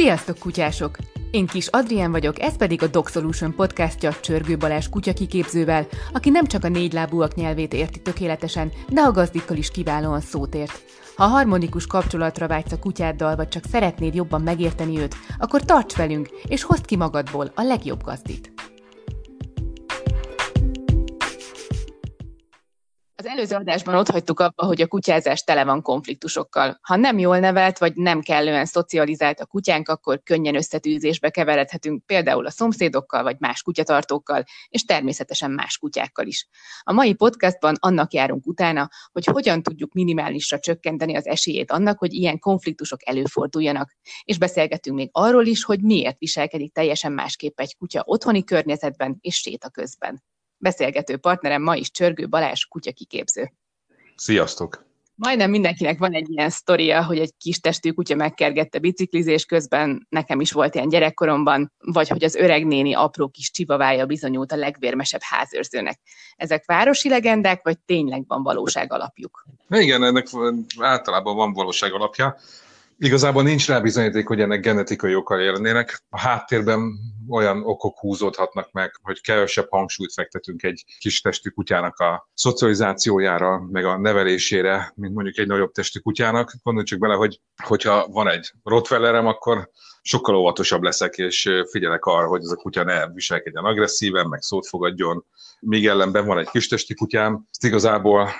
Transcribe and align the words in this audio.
Sziasztok, 0.00 0.38
kutyások! 0.38 0.96
Én 1.30 1.46
Kis 1.46 1.66
Adrián 1.66 2.10
vagyok, 2.10 2.40
ez 2.40 2.56
pedig 2.56 2.82
a 2.82 2.86
Dog 2.86 3.08
Solution 3.08 3.54
podcastja 3.54 4.12
Csörgő 4.20 4.56
Balázs 4.56 4.88
kutyakiképzővel, 4.88 5.86
aki 6.12 6.30
nem 6.30 6.46
csak 6.46 6.64
a 6.64 6.68
négylábúak 6.68 7.34
nyelvét 7.34 7.72
érti 7.72 8.00
tökéletesen, 8.02 8.72
de 8.88 9.00
a 9.00 9.10
gazdikkal 9.10 9.56
is 9.56 9.70
kiválóan 9.70 10.20
szót 10.20 10.54
ért. 10.54 10.84
Ha 11.16 11.24
harmonikus 11.24 11.86
kapcsolatra 11.86 12.46
vágysz 12.46 12.72
a 12.72 12.78
kutyáddal, 12.78 13.36
vagy 13.36 13.48
csak 13.48 13.64
szeretnéd 13.70 14.14
jobban 14.14 14.40
megérteni 14.40 14.98
őt, 14.98 15.14
akkor 15.38 15.62
tarts 15.62 15.96
velünk, 15.96 16.28
és 16.48 16.62
hozd 16.62 16.84
ki 16.84 16.96
magadból 16.96 17.52
a 17.54 17.62
legjobb 17.62 18.02
gazdit. 18.02 18.49
Az 23.20 23.26
előző 23.26 23.56
adásban 23.56 23.94
ott 23.94 24.08
hagytuk 24.08 24.40
abba, 24.40 24.64
hogy 24.64 24.80
a 24.80 24.86
kutyázás 24.86 25.44
tele 25.44 25.64
van 25.64 25.82
konfliktusokkal. 25.82 26.78
Ha 26.82 26.96
nem 26.96 27.18
jól 27.18 27.38
nevelt, 27.38 27.78
vagy 27.78 27.94
nem 27.94 28.20
kellően 28.20 28.64
szocializált 28.64 29.40
a 29.40 29.46
kutyánk, 29.46 29.88
akkor 29.88 30.22
könnyen 30.22 30.54
összetűzésbe 30.54 31.30
keveredhetünk, 31.30 32.06
például 32.06 32.46
a 32.46 32.50
szomszédokkal, 32.50 33.22
vagy 33.22 33.36
más 33.38 33.62
kutyatartókkal, 33.62 34.44
és 34.68 34.84
természetesen 34.84 35.50
más 35.50 35.78
kutyákkal 35.78 36.26
is. 36.26 36.48
A 36.82 36.92
mai 36.92 37.14
podcastban 37.14 37.76
annak 37.78 38.12
járunk 38.12 38.46
utána, 38.46 38.88
hogy 39.12 39.24
hogyan 39.24 39.62
tudjuk 39.62 39.92
minimálisra 39.92 40.58
csökkenteni 40.58 41.16
az 41.16 41.26
esélyét 41.26 41.70
annak, 41.70 41.98
hogy 41.98 42.12
ilyen 42.12 42.38
konfliktusok 42.38 43.08
előforduljanak. 43.08 43.96
És 44.24 44.38
beszélgetünk 44.38 44.96
még 44.96 45.08
arról 45.12 45.46
is, 45.46 45.64
hogy 45.64 45.80
miért 45.80 46.18
viselkedik 46.18 46.72
teljesen 46.72 47.12
másképp 47.12 47.60
egy 47.60 47.76
kutya 47.76 48.02
otthoni 48.04 48.44
környezetben 48.44 49.18
és 49.20 49.36
séta 49.36 49.68
közben. 49.70 50.22
Beszélgető 50.62 51.16
partnerem 51.16 51.62
ma 51.62 51.76
is 51.76 51.90
Csörgő 51.90 52.28
Balázs 52.28 52.64
kutyakiképző. 52.64 53.52
Sziasztok! 54.16 54.88
Majdnem 55.14 55.50
mindenkinek 55.50 55.98
van 55.98 56.14
egy 56.14 56.30
ilyen 56.30 56.50
sztoria, 56.50 57.04
hogy 57.04 57.18
egy 57.18 57.32
kis 57.38 57.60
testű 57.60 57.90
kutya 57.90 58.14
megkergette 58.14 58.78
biciklizés 58.78 59.44
közben, 59.44 60.06
nekem 60.08 60.40
is 60.40 60.52
volt 60.52 60.74
ilyen 60.74 60.88
gyerekkoromban, 60.88 61.72
vagy 61.78 62.08
hogy 62.08 62.24
az 62.24 62.34
öreg 62.34 62.66
néni 62.66 62.94
apró 62.94 63.28
kis 63.28 63.50
csivavája 63.50 64.06
bizonyult 64.06 64.52
a 64.52 64.56
legvérmesebb 64.56 65.20
házőrzőnek. 65.22 66.00
Ezek 66.36 66.64
városi 66.66 67.08
legendák, 67.08 67.62
vagy 67.62 67.78
tényleg 67.78 68.24
van 68.26 68.42
valóság 68.42 68.92
alapjuk? 68.92 69.46
Igen, 69.68 70.04
ennek 70.04 70.26
általában 70.78 71.36
van 71.36 71.52
valóság 71.52 71.92
alapja. 71.92 72.36
Igazából 73.02 73.42
nincs 73.42 73.66
rá 73.66 73.80
bizonyíték, 73.80 74.26
hogy 74.26 74.40
ennek 74.40 74.60
genetikai 74.60 75.14
okai 75.14 75.44
érnének. 75.44 76.02
A 76.08 76.20
háttérben 76.20 76.98
olyan 77.28 77.62
okok 77.64 77.98
húzódhatnak 77.98 78.72
meg, 78.72 78.94
hogy 79.02 79.20
kevesebb 79.20 79.66
hangsúlyt 79.70 80.12
fektetünk 80.12 80.62
egy 80.62 80.84
kis 80.98 81.20
testű 81.20 81.50
kutyának 81.50 81.98
a 81.98 82.28
szocializációjára, 82.34 83.60
meg 83.70 83.84
a 83.84 83.98
nevelésére, 83.98 84.92
mint 84.94 85.14
mondjuk 85.14 85.38
egy 85.38 85.46
nagyobb 85.46 85.72
testű 85.72 85.98
kutyának. 85.98 86.52
Gondolj 86.62 86.86
csak 86.86 86.98
bele, 86.98 87.14
hogy 87.14 87.40
hogyha 87.64 88.06
van 88.08 88.28
egy 88.28 88.52
rottweilerem, 88.64 89.26
akkor 89.26 89.70
sokkal 90.02 90.34
óvatosabb 90.34 90.82
leszek, 90.82 91.14
és 91.16 91.50
figyelek 91.70 92.04
arra, 92.04 92.26
hogy 92.26 92.42
ez 92.42 92.50
a 92.50 92.56
kutya 92.56 92.84
ne 92.84 93.08
viselkedjen 93.12 93.64
agresszíven, 93.64 94.26
meg 94.26 94.40
szót 94.40 94.66
fogadjon. 94.66 95.24
Míg 95.60 95.86
ellenben 95.86 96.26
van 96.26 96.38
egy 96.38 96.50
kis 96.50 96.68
testi 96.68 96.94
kutyám, 96.94 97.46
ezt 97.50 97.64
igazából 97.64 98.30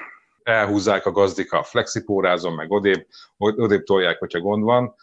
elhúzzák 0.42 1.06
a 1.06 1.10
gazdik 1.10 1.52
a 1.52 1.62
flexipórázon, 1.62 2.55
meg 2.55 2.70
odébb, 2.70 3.06
odébb 3.36 3.83
tolják, 3.83 4.19
hogyha 4.19 4.41
gond 4.41 4.62
van, 4.62 4.94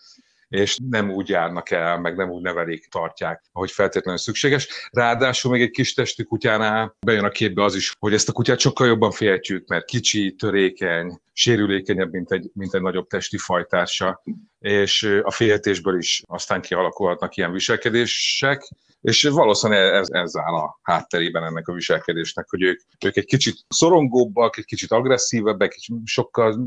és 0.50 0.78
nem 0.90 1.12
úgy 1.12 1.30
járnak 1.30 1.72
el, 1.72 2.00
meg 2.00 2.16
nem 2.16 2.30
úgy 2.30 2.42
nevelik, 2.42 2.88
tartják, 2.90 3.44
ahogy 3.52 3.72
feltétlenül 3.72 4.20
szükséges. 4.20 4.90
Ráadásul 4.92 5.52
még 5.52 5.62
egy 5.62 5.72
kis 5.72 5.94
testű 5.94 6.24
kutyánál 6.24 6.96
bejön 7.00 7.24
a 7.24 7.30
képbe 7.30 7.64
az 7.64 7.76
is, 7.76 7.94
hogy 8.00 8.14
ezt 8.14 8.30
a 8.30 8.32
kutyát 8.32 8.60
sokkal 8.60 8.88
jobban 8.88 9.12
féltjük, 9.12 9.68
mert 9.68 9.86
kicsi, 9.86 10.36
törékeny, 10.36 11.20
sérülékenyebb, 11.34 12.12
mint 12.12 12.32
egy, 12.32 12.50
mint 12.54 12.74
egy 12.74 12.82
nagyobb 12.82 13.08
testi 13.08 13.38
fajtársa, 13.38 14.24
és 14.60 15.20
a 15.24 15.32
féltésből 15.32 15.98
is 15.98 16.24
aztán 16.26 16.62
kialakulhatnak 16.62 17.36
ilyen 17.36 17.52
viselkedések, 17.52 18.70
és 19.02 19.24
valószínűleg 19.24 19.94
ez, 19.94 20.08
ez 20.10 20.36
áll 20.36 20.54
a 20.54 20.80
hátterében 20.82 21.44
ennek 21.44 21.68
a 21.68 21.74
viselkedésnek, 21.74 22.50
hogy 22.50 22.62
ők, 22.62 22.82
ők 23.06 23.18
egy 23.18 23.26
kicsit 23.26 23.56
szorongóbbak, 23.68 24.58
egy 24.58 24.66
kicsit 24.66 24.92
agresszívebbek, 24.92 25.74
és 25.74 25.90
sokkal 26.04 26.60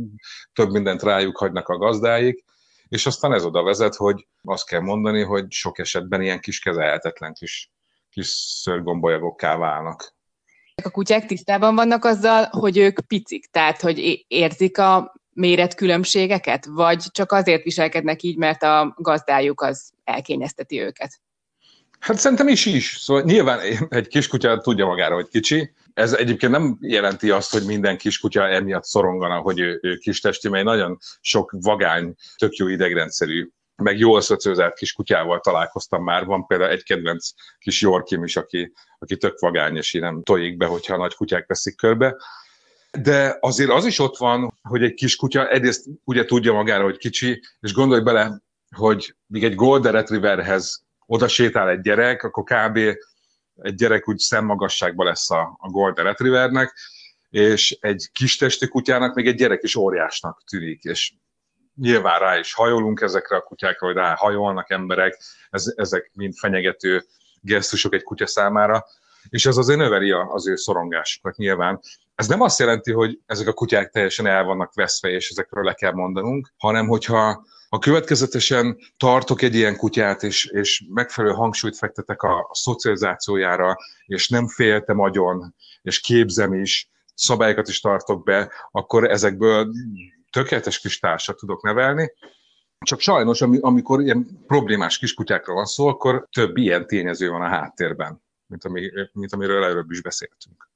több 0.52 0.70
mindent 0.70 1.02
rájuk 1.02 1.36
hagynak 1.36 1.68
a 1.68 1.78
gazdáik, 1.78 2.44
és 2.88 3.06
aztán 3.06 3.32
ez 3.32 3.44
oda 3.44 3.62
vezet, 3.62 3.94
hogy 3.94 4.26
azt 4.42 4.66
kell 4.66 4.80
mondani, 4.80 5.22
hogy 5.22 5.52
sok 5.52 5.78
esetben 5.78 6.22
ilyen 6.22 6.40
kis 6.40 6.58
kezelhetetlen 6.58 7.32
kis, 7.32 7.70
kis 8.10 8.26
szörgombolyagokká 8.26 9.56
válnak. 9.56 10.14
A 10.84 10.90
kutyák 10.90 11.26
tisztában 11.26 11.74
vannak 11.74 12.04
azzal, 12.04 12.44
hogy 12.44 12.78
ők 12.78 13.00
picik, 13.00 13.46
tehát 13.46 13.80
hogy 13.80 14.24
érzik 14.28 14.78
a 14.78 15.14
méretkülönbségeket, 15.32 16.66
vagy 16.66 17.02
csak 17.10 17.32
azért 17.32 17.62
viselkednek 17.62 18.22
így, 18.22 18.36
mert 18.36 18.62
a 18.62 18.94
gazdájuk 18.96 19.60
az 19.60 19.92
elkényezteti 20.04 20.80
őket? 20.80 21.20
Hát 22.00 22.18
szerintem 22.18 22.48
is 22.48 22.66
is. 22.66 22.96
Szóval 22.98 23.22
nyilván 23.22 23.60
egy 23.88 24.08
kiskutya 24.08 24.58
tudja 24.58 24.86
magára, 24.86 25.14
hogy 25.14 25.28
kicsi. 25.28 25.72
Ez 25.94 26.12
egyébként 26.12 26.52
nem 26.52 26.76
jelenti 26.80 27.30
azt, 27.30 27.52
hogy 27.52 27.64
minden 27.64 27.96
kiskutya 27.98 28.48
emiatt 28.48 28.84
szorongana, 28.84 29.38
hogy 29.38 29.60
ő, 29.60 29.78
ő 29.82 29.96
kis 29.96 30.20
testi, 30.20 30.48
mert 30.48 30.64
nagyon 30.64 30.98
sok 31.20 31.54
vagány, 31.60 32.14
tök 32.36 32.54
jó 32.54 32.68
idegrendszerű 32.68 33.48
meg 33.80 33.98
jól 33.98 34.20
szocializált 34.20 34.74
kis 34.74 34.92
kutyával 34.92 35.40
találkoztam 35.40 36.02
már. 36.02 36.24
Van 36.24 36.46
például 36.46 36.70
egy 36.70 36.82
kedvenc 36.82 37.30
kis 37.58 37.80
Yorkim 37.80 38.24
is, 38.24 38.36
aki, 38.36 38.72
aki 38.98 39.16
tök 39.16 39.38
vagány, 39.38 39.76
és 39.76 39.94
így 39.94 40.00
nem 40.00 40.22
tojik 40.22 40.56
be, 40.56 40.66
hogyha 40.66 40.96
nagy 40.96 41.14
kutyák 41.14 41.46
veszik 41.46 41.76
körbe. 41.76 42.16
De 42.98 43.36
azért 43.40 43.70
az 43.70 43.84
is 43.84 43.98
ott 43.98 44.16
van, 44.16 44.54
hogy 44.62 44.82
egy 44.82 44.94
kis 44.94 45.16
kutya 45.16 45.48
egyrészt 45.48 45.86
ugye 46.04 46.24
tudja 46.24 46.52
magára, 46.52 46.84
hogy 46.84 46.96
kicsi, 46.96 47.42
és 47.60 47.72
gondolj 47.72 48.00
bele, 48.00 48.42
hogy 48.76 49.14
még 49.26 49.44
egy 49.44 49.54
Golden 49.54 49.92
Retrieverhez 49.92 50.84
oda 51.10 51.28
sétál 51.28 51.68
egy 51.68 51.80
gyerek, 51.80 52.22
akkor 52.22 52.44
kb. 52.44 52.76
egy 53.56 53.74
gyerek 53.74 54.08
úgy 54.08 54.18
szemmagasságban 54.18 55.06
lesz 55.06 55.30
a, 55.30 55.56
a 55.58 55.68
Golden 55.68 56.04
Retrievernek, 56.04 56.74
és 57.30 57.76
egy 57.80 58.08
kis 58.12 58.36
testi 58.36 58.68
kutyának 58.68 59.14
még 59.14 59.26
egy 59.26 59.34
gyerek 59.34 59.62
is 59.62 59.76
óriásnak 59.76 60.42
tűnik, 60.50 60.82
és 60.82 61.12
nyilván 61.74 62.18
rá 62.18 62.38
is 62.38 62.54
hajolunk 62.54 63.00
ezekre 63.00 63.36
a 63.36 63.42
kutyákra, 63.42 63.86
hogy 63.86 63.96
rá 63.96 64.14
hajolnak 64.14 64.70
emberek, 64.70 65.20
ez, 65.50 65.72
ezek 65.76 66.10
mind 66.14 66.34
fenyegető 66.34 67.04
gesztusok 67.40 67.94
egy 67.94 68.02
kutya 68.02 68.26
számára, 68.26 68.84
és 69.28 69.46
ez 69.46 69.56
azért 69.56 69.78
növeli 69.78 70.10
az 70.10 70.48
ő 70.48 70.56
szorongásukat 70.56 71.36
nyilván. 71.36 71.80
Ez 72.20 72.26
nem 72.26 72.40
azt 72.40 72.58
jelenti, 72.58 72.92
hogy 72.92 73.18
ezek 73.26 73.48
a 73.48 73.52
kutyák 73.52 73.90
teljesen 73.90 74.26
el 74.26 74.44
vannak 74.44 74.74
veszve, 74.74 75.08
és 75.08 75.30
ezekről 75.30 75.64
le 75.64 75.74
kell 75.74 75.92
mondanunk, 75.92 76.52
hanem 76.56 76.88
hogyha 76.88 77.46
ha 77.68 77.78
következetesen 77.78 78.78
tartok 78.96 79.42
egy 79.42 79.54
ilyen 79.54 79.76
kutyát, 79.76 80.22
és, 80.22 80.44
és 80.44 80.84
megfelelő 80.88 81.34
hangsúlyt 81.34 81.76
fektetek 81.76 82.22
a, 82.22 82.38
a 82.38 82.54
szocializációjára, 82.54 83.76
és 84.06 84.28
nem 84.28 84.48
féltem 84.48 84.98
agyon, 84.98 85.54
és 85.82 86.00
képzem 86.00 86.54
is, 86.54 86.90
szabályokat 87.14 87.68
is 87.68 87.80
tartok 87.80 88.24
be, 88.24 88.52
akkor 88.70 89.10
ezekből 89.10 89.72
tökéletes 90.30 90.80
kis 90.80 90.98
társat 90.98 91.36
tudok 91.36 91.62
nevelni. 91.62 92.12
Csak 92.78 93.00
sajnos, 93.00 93.40
amikor 93.40 94.00
ilyen 94.00 94.44
problémás 94.46 94.98
kiskutyákról 94.98 95.56
van 95.56 95.66
szó, 95.66 95.86
akkor 95.86 96.28
több 96.32 96.56
ilyen 96.56 96.86
tényező 96.86 97.30
van 97.30 97.42
a 97.42 97.48
háttérben, 97.48 98.22
mint, 98.46 98.64
ami, 98.64 98.90
mint 99.12 99.32
amiről 99.32 99.64
előbb 99.64 99.90
is 99.90 100.02
beszéltünk. 100.02 100.69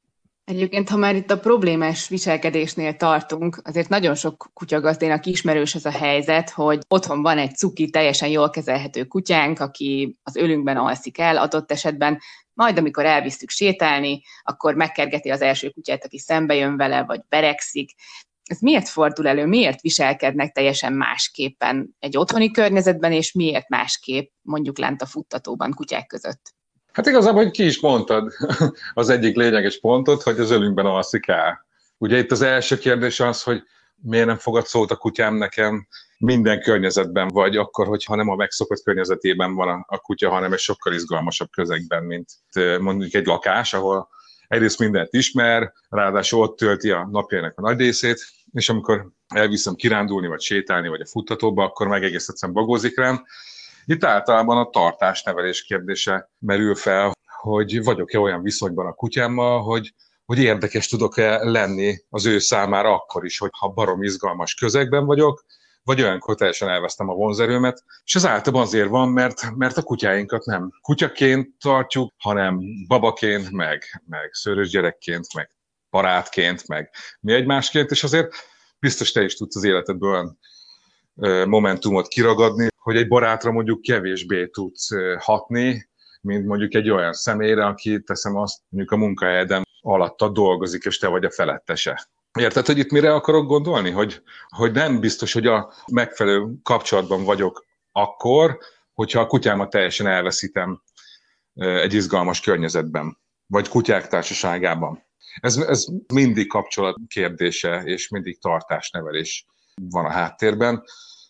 Egyébként, 0.45 0.89
ha 0.89 0.97
már 0.97 1.15
itt 1.15 1.31
a 1.31 1.39
problémás 1.39 2.09
viselkedésnél 2.09 2.97
tartunk, 2.97 3.61
azért 3.63 3.89
nagyon 3.89 4.15
sok 4.15 4.51
kutyagazdénak 4.53 5.27
ismerős 5.27 5.75
ez 5.75 5.85
a 5.85 5.91
helyzet, 5.91 6.51
hogy 6.51 6.81
otthon 6.89 7.23
van 7.23 7.39
egy 7.39 7.57
cuki, 7.57 7.91
teljesen 7.91 8.29
jól 8.29 8.51
kezelhető 8.51 9.05
kutyánk, 9.05 9.61
aki 9.61 10.19
az 10.23 10.37
ölünkben 10.37 10.77
alszik 10.77 11.19
el 11.19 11.37
adott 11.37 11.71
esetben, 11.71 12.21
majd 12.55 12.79
amikor 12.79 13.05
elviszük 13.05 13.51
sétálni, 13.51 14.23
akkor 14.43 14.75
megkergeti 14.75 15.31
az 15.31 15.41
első 15.41 15.71
kutyát, 15.71 16.05
aki 16.05 16.19
szembe 16.19 16.55
jön 16.55 16.77
vele, 16.77 17.05
vagy 17.05 17.21
berekszik. 17.29 17.95
Ez 18.45 18.61
miért 18.61 18.89
fordul 18.89 19.29
elő, 19.29 19.47
miért 19.47 19.81
viselkednek 19.81 20.53
teljesen 20.53 20.93
másképpen 20.93 21.97
egy 21.99 22.17
otthoni 22.17 22.51
környezetben, 22.51 23.13
és 23.13 23.33
miért 23.33 23.69
másképp 23.69 24.33
mondjuk 24.43 24.79
lent 24.79 25.03
a 25.03 25.07
futtatóban 25.07 25.73
kutyák 25.73 26.07
között? 26.07 26.55
Hát 26.95 27.07
igazából, 27.07 27.43
hogy 27.43 27.51
ki 27.51 27.65
is 27.65 27.81
mondtad 27.81 28.33
az 28.95 29.09
egyik 29.09 29.37
lényeges 29.37 29.81
pontot, 29.81 30.23
hogy 30.23 30.41
az 30.41 30.51
ölünkben 30.51 30.87
alszik 30.87 31.29
el. 31.29 31.67
Ugye 31.99 32.19
itt 32.19 32.31
az 32.31 32.43
első 32.43 32.79
kérdés 32.79 33.21
az, 33.21 33.43
hogy 33.43 33.63
miért 34.03 34.27
nem 34.27 34.37
fogad 34.37 34.67
szót 34.67 34.91
a 34.91 34.97
kutyám 34.97 35.35
nekem 35.35 35.87
minden 36.19 36.61
környezetben, 36.61 37.29
vagy 37.29 37.57
akkor, 37.57 37.87
hogyha 37.87 38.15
nem 38.15 38.29
a 38.29 38.35
megszokott 38.35 38.83
környezetében 38.83 39.55
van 39.55 39.69
a, 39.69 39.85
a 39.89 39.99
kutya, 39.99 40.31
hanem 40.31 40.53
egy 40.53 40.59
sokkal 40.59 40.93
izgalmasabb 40.93 41.51
közegben, 41.51 42.03
mint 42.03 42.29
mondjuk 42.81 43.15
egy 43.15 43.27
lakás, 43.27 43.75
ahol 43.75 44.09
egyrészt 44.49 44.79
mindent 44.79 45.13
ismer, 45.13 45.73
ráadásul 45.89 46.41
ott 46.41 46.57
tölti 46.57 46.91
a 46.91 47.09
napjainak 47.11 47.59
a 47.59 47.61
nagy 47.61 47.79
részét, 47.79 48.27
és 48.53 48.69
amikor 48.69 49.09
elviszem 49.29 49.75
kirándulni, 49.75 50.27
vagy 50.27 50.41
sétálni, 50.41 50.89
vagy 50.89 51.01
a 51.01 51.07
futtatóba, 51.07 51.65
akkor 51.65 51.89
meg 51.89 52.05
egész 52.05 52.29
egyszerűen 52.29 52.59
bagózik 52.59 52.99
rám, 52.99 53.25
itt 53.85 54.05
általában 54.05 54.59
a 54.59 54.71
tartásnevelés 54.71 55.63
kérdése 55.65 56.31
merül 56.39 56.75
fel, 56.75 57.13
hogy 57.41 57.85
vagyok-e 57.85 58.19
olyan 58.19 58.43
viszonyban 58.43 58.87
a 58.87 58.93
kutyámmal, 58.93 59.63
hogy, 59.63 59.95
hogy 60.25 60.39
érdekes 60.39 60.89
tudok-e 60.89 61.45
lenni 61.45 61.97
az 62.11 62.27
ő 62.27 62.39
számára 62.39 62.95
akkor 62.95 63.25
is, 63.25 63.39
hogyha 63.39 63.69
barom 63.69 64.03
izgalmas 64.03 64.55
közegben 64.55 65.05
vagyok, 65.05 65.45
vagy 65.83 66.03
olyankor 66.03 66.35
teljesen 66.35 66.69
elvesztem 66.69 67.09
a 67.09 67.15
vonzerőmet, 67.15 67.85
és 68.05 68.15
ez 68.15 68.27
általában 68.27 68.67
azért 68.67 68.89
van, 68.89 69.09
mert, 69.09 69.57
mert 69.57 69.77
a 69.77 69.83
kutyáinkat 69.83 70.45
nem 70.45 70.71
kutyaként 70.81 71.49
tartjuk, 71.59 72.13
hanem 72.19 72.61
babaként, 72.87 73.51
meg, 73.51 74.03
meg 74.07 74.33
szőrös 74.33 74.69
gyerekként, 74.69 75.35
meg 75.35 75.51
barátként, 75.91 76.69
meg 76.69 76.91
mi 77.21 77.33
egymásként, 77.33 77.91
és 77.91 78.03
azért 78.03 78.35
biztos 78.79 79.13
te 79.13 79.23
is 79.23 79.37
tudsz 79.37 79.57
az 79.57 79.65
életedből 79.65 80.37
momentumot 81.47 82.09
kiragadni, 82.09 82.69
hogy 82.79 82.97
egy 82.97 83.09
barátra 83.09 83.53
mondjuk 83.53 83.81
kevésbé 83.81 84.47
tudsz 84.47 84.89
hatni, 85.19 85.89
mint 86.21 86.47
mondjuk 86.47 86.75
egy 86.75 86.91
olyan 86.91 87.13
személyre, 87.13 87.67
aki 87.67 88.03
teszem 88.03 88.37
azt, 88.37 88.61
mondjuk 88.69 88.93
a 88.93 88.97
munkahelyeden 88.97 89.63
alatta 89.81 90.29
dolgozik, 90.29 90.85
és 90.85 90.99
te 90.99 91.09
vagy 91.09 91.25
a 91.25 91.31
felettese. 91.31 92.09
Érted, 92.39 92.67
hogy 92.67 92.79
itt 92.79 92.91
mire 92.91 93.15
akarok 93.15 93.47
gondolni? 93.47 93.91
Hogy, 93.91 94.23
hogy 94.49 94.73
nem 94.73 95.01
biztos, 95.01 95.33
hogy 95.33 95.47
a 95.47 95.73
megfelelő 95.93 96.53
kapcsolatban 96.63 97.25
vagyok 97.25 97.67
akkor, 97.93 98.59
hogyha 98.93 99.21
a 99.21 99.27
kutyámat 99.27 99.71
teljesen 99.71 100.07
elveszítem 100.07 100.83
egy 101.55 101.95
izgalmas 101.95 102.41
környezetben, 102.41 103.19
vagy 103.47 103.69
kutyák 103.69 104.09
társaságában. 104.09 105.05
Ez, 105.41 105.57
ez 105.57 105.87
mindig 106.13 106.49
kapcsolat 106.49 106.97
kérdése, 107.09 107.83
és 107.85 108.09
mindig 108.09 108.41
tartásnevelés 108.41 109.47
van 109.83 110.05
a 110.05 110.11
háttérben. 110.11 110.83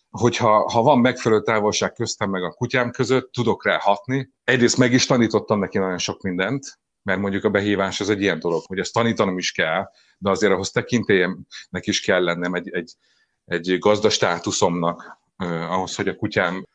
Hogyha 0.09 0.71
ha 0.71 0.81
van 0.81 0.99
megfelelő 0.99 1.41
távolság 1.41 1.93
köztem 1.93 2.29
meg 2.29 2.43
a 2.43 2.51
kutyám 2.51 2.91
között, 2.91 3.31
tudok 3.31 3.65
rá 3.65 3.77
hatni. 3.77 4.29
Egyrészt 4.43 4.77
meg 4.77 4.93
is 4.93 5.05
tanítottam 5.05 5.59
neki 5.59 5.77
nagyon 5.77 5.97
sok 5.97 6.21
mindent, 6.21 6.79
mert 7.03 7.19
mondjuk 7.19 7.43
a 7.43 7.49
behívás 7.49 7.99
az 7.99 8.09
egy 8.09 8.21
ilyen 8.21 8.39
dolog, 8.39 8.63
hogy 8.65 8.79
ezt 8.79 8.93
tanítanom 8.93 9.37
is 9.37 9.51
kell, 9.51 9.89
de 10.17 10.29
azért 10.29 10.51
ahhoz 10.51 10.71
tekintélyemnek 10.71 11.81
is 11.81 12.01
kell 12.01 12.23
lennem 12.23 12.53
egy, 12.53 12.69
egy, 12.69 12.93
egy 13.45 13.77
gazdastátuszomnak, 13.79 15.19
eh, 15.37 15.71
ahhoz, 15.71 15.95
hogy 15.95 16.07
a 16.07 16.15
kutyám 16.15 16.65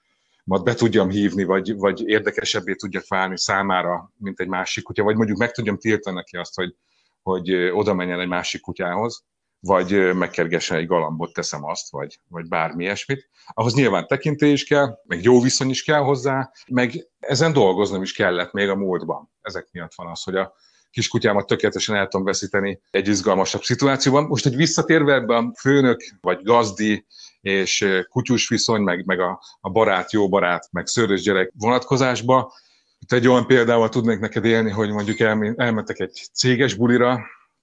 be 0.44 0.74
tudjam 0.74 1.10
hívni, 1.10 1.44
vagy, 1.44 1.76
vagy 1.76 2.08
érdekesebbé 2.08 2.74
tudjak 2.74 3.08
válni 3.08 3.38
számára, 3.38 4.12
mint 4.16 4.40
egy 4.40 4.48
másik 4.48 4.84
kutya, 4.84 5.02
vagy 5.02 5.16
mondjuk 5.16 5.38
meg 5.38 5.50
tudjam 5.50 5.78
tiltani 5.78 6.16
neki 6.16 6.36
azt, 6.36 6.54
hogy, 6.54 6.76
hogy 7.22 7.54
oda 7.54 7.94
menjen 7.94 8.20
egy 8.20 8.28
másik 8.28 8.60
kutyához, 8.60 9.24
vagy 9.60 10.14
megkergessen 10.14 10.76
egy 10.76 10.86
galambot, 10.86 11.32
teszem 11.32 11.64
azt, 11.64 11.90
vagy, 11.90 12.18
vagy 12.28 12.48
bármi 12.48 12.84
ilyesmit. 12.84 13.28
Ahhoz 13.46 13.74
nyilván 13.74 14.06
tekintély 14.06 14.52
is 14.52 14.64
kell, 14.64 14.98
meg 15.04 15.22
jó 15.22 15.40
viszony 15.40 15.70
is 15.70 15.82
kell 15.82 16.00
hozzá, 16.00 16.50
meg 16.68 17.08
ezen 17.18 17.52
dolgoznom 17.52 18.02
is 18.02 18.12
kellett 18.12 18.52
még 18.52 18.68
a 18.68 18.76
múltban. 18.76 19.30
Ezek 19.40 19.68
miatt 19.72 19.94
van 19.94 20.06
az, 20.06 20.22
hogy 20.22 20.36
a 20.36 20.52
kiskutyámat 20.90 21.46
tökéletesen 21.46 21.96
el 21.96 22.08
tudom 22.08 22.26
veszíteni 22.26 22.80
egy 22.90 23.08
izgalmasabb 23.08 23.62
szituációban. 23.62 24.24
Most 24.24 24.46
egy 24.46 24.56
visszatérve 24.56 25.14
ebbe 25.14 25.36
a 25.36 25.52
főnök, 25.58 26.00
vagy 26.20 26.42
gazdi, 26.42 27.06
és 27.40 27.86
kutyus 28.08 28.48
viszony, 28.48 28.80
meg, 28.80 29.04
meg 29.06 29.20
a, 29.20 29.40
a 29.60 29.70
barát, 29.70 30.12
jó 30.12 30.28
barát, 30.28 30.68
meg 30.72 30.86
szőrös 30.86 31.22
gyerek 31.22 31.52
vonatkozásba, 31.56 32.52
itt 32.98 33.12
egy 33.12 33.28
olyan 33.28 33.46
példával 33.46 33.88
tudnék 33.88 34.18
neked 34.18 34.44
élni, 34.44 34.70
hogy 34.70 34.90
mondjuk 34.90 35.20
elmentek 35.20 35.98
egy 35.98 36.28
céges 36.32 36.74
bulira, 36.74 37.20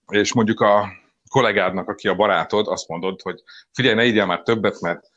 és 0.07 0.33
mondjuk 0.33 0.59
a 0.59 0.89
kollégádnak, 1.29 1.89
aki 1.89 2.07
a 2.07 2.15
barátod, 2.15 2.67
azt 2.67 2.87
mondod, 2.87 3.21
hogy 3.21 3.43
figyelj, 3.71 3.95
ne 3.95 4.05
ígyál 4.05 4.25
már 4.25 4.41
többet, 4.41 4.79
mert 4.79 5.09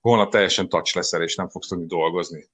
holnap 0.00 0.30
teljesen 0.30 0.68
tacs 0.68 0.94
leszel, 0.94 1.22
és 1.22 1.34
nem 1.34 1.48
fogsz 1.48 1.68
tudni 1.68 1.86
dolgozni. 1.86 2.48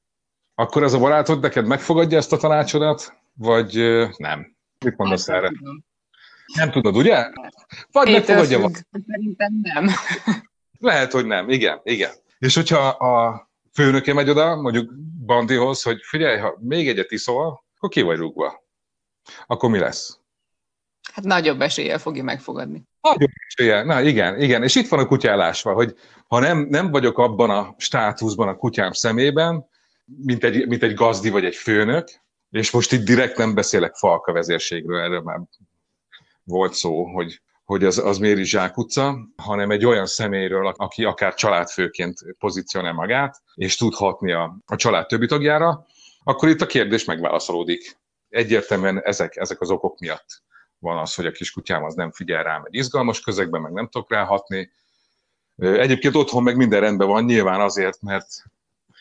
Akkor 0.55 0.83
ez 0.83 0.93
a 0.93 0.99
barátod 0.99 1.41
neked 1.41 1.67
megfogadja 1.67 2.19
ezt 2.19 2.33
a 2.33 2.37
tanácsodat, 2.37 3.17
vagy 3.33 3.75
nem? 4.17 4.57
Mit 4.85 4.97
mondasz 4.97 5.27
hát, 5.27 5.37
erre? 5.37 5.49
Tudom. 5.49 5.85
Nem 6.55 6.71
tudod, 6.71 6.97
ugye? 6.97 7.31
Vagy 7.93 8.09
Étől 8.09 8.37
megfogadja 8.37 8.59
függ. 8.59 8.75
Szerintem 9.07 9.61
nem. 9.63 9.87
Lehet, 10.79 11.13
hogy 11.13 11.27
nem. 11.27 11.49
Igen, 11.49 11.81
igen. 11.83 12.13
És 12.39 12.55
hogyha 12.55 12.89
a 12.89 13.51
főnöke 13.73 14.15
megy 14.15 14.31
oda, 14.31 14.57
mondjuk 14.57 14.93
Bandihoz, 15.27 15.83
hogy 15.83 15.99
figyelj, 16.03 16.39
ha 16.39 16.57
még 16.61 16.89
egyet 16.89 17.11
iszol, 17.11 17.65
akkor 17.77 17.89
ki 17.89 18.03
vagy 18.03 18.19
rúgva. 18.19 18.65
Akkor 19.47 19.71
mi 19.71 19.79
lesz? 19.79 20.21
Hát 21.13 21.25
nagyobb 21.25 21.61
eséllyel 21.61 21.99
fogja 21.99 22.23
megfogadni. 22.23 22.83
Nagyobb 23.01 23.31
eséllyel, 23.47 23.85
na 23.85 24.03
igen, 24.03 24.41
igen. 24.41 24.63
És 24.63 24.75
itt 24.75 24.89
van 24.89 24.99
a 24.99 25.07
kutyálásva, 25.07 25.73
hogy 25.73 25.95
ha 26.27 26.39
nem, 26.39 26.67
nem 26.71 26.91
vagyok 26.91 27.19
abban 27.19 27.51
a 27.51 27.75
státuszban 27.79 28.49
a 28.49 28.57
kutyám 28.57 28.93
szemében, 28.93 29.69
mint 30.05 30.45
egy, 30.45 30.67
mint 30.69 30.83
egy 30.83 30.95
gazdi 30.95 31.31
vagy 31.31 31.45
egy 31.45 31.55
főnök, 31.55 32.09
és 32.51 32.71
most 32.71 32.93
itt 32.93 33.05
direkt 33.05 33.37
nem 33.37 33.55
beszélek 33.55 33.95
falka 33.95 34.33
vezérségről, 34.33 35.01
erről 35.01 35.21
már 35.21 35.41
volt 36.45 36.75
szó, 36.75 37.05
hogy, 37.05 37.41
hogy 37.65 37.85
az, 37.85 37.99
az 37.99 38.19
miért 38.19 38.39
is 38.39 38.49
zsákutca, 38.49 39.19
hanem 39.37 39.71
egy 39.71 39.85
olyan 39.85 40.07
személyről, 40.07 40.67
aki 40.67 41.05
akár 41.05 41.35
családfőként 41.35 42.19
pozícionál 42.39 42.93
magát, 42.93 43.43
és 43.55 43.77
tud 43.77 43.95
hatni 43.95 44.33
a, 44.33 44.59
a 44.67 44.77
család 44.77 45.07
többi 45.07 45.27
tagjára, 45.27 45.87
akkor 46.25 46.49
itt 46.49 46.61
a 46.61 46.67
kérdés 46.67 47.05
megválaszolódik. 47.05 48.01
Egyértelműen 48.29 49.03
ezek, 49.03 49.37
ezek 49.37 49.61
az 49.61 49.71
okok 49.71 49.99
miatt 49.99 50.43
van 50.83 50.99
az, 50.99 51.15
hogy 51.15 51.27
a 51.27 51.31
kiskutyám 51.31 51.85
az 51.85 51.95
nem 51.95 52.13
figyel 52.13 52.43
rám 52.43 52.63
egy 52.65 52.75
izgalmas 52.75 53.21
közegben, 53.21 53.61
meg 53.61 53.73
nem 53.73 53.89
tudok 53.89 54.11
ráhatni. 54.11 54.73
Egyébként 55.57 56.15
otthon 56.15 56.43
meg 56.43 56.57
minden 56.57 56.81
rendben 56.81 57.09
van, 57.09 57.25
nyilván 57.25 57.61
azért, 57.61 58.03
mert, 58.03 58.27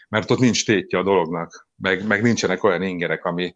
mert 0.09 0.31
ott 0.31 0.39
nincs 0.39 0.65
tétje 0.65 0.99
a 0.99 1.03
dolognak, 1.03 1.67
meg, 1.75 2.07
meg 2.07 2.21
nincsenek 2.21 2.63
olyan 2.63 2.81
ingerek, 2.81 3.25
ami 3.25 3.55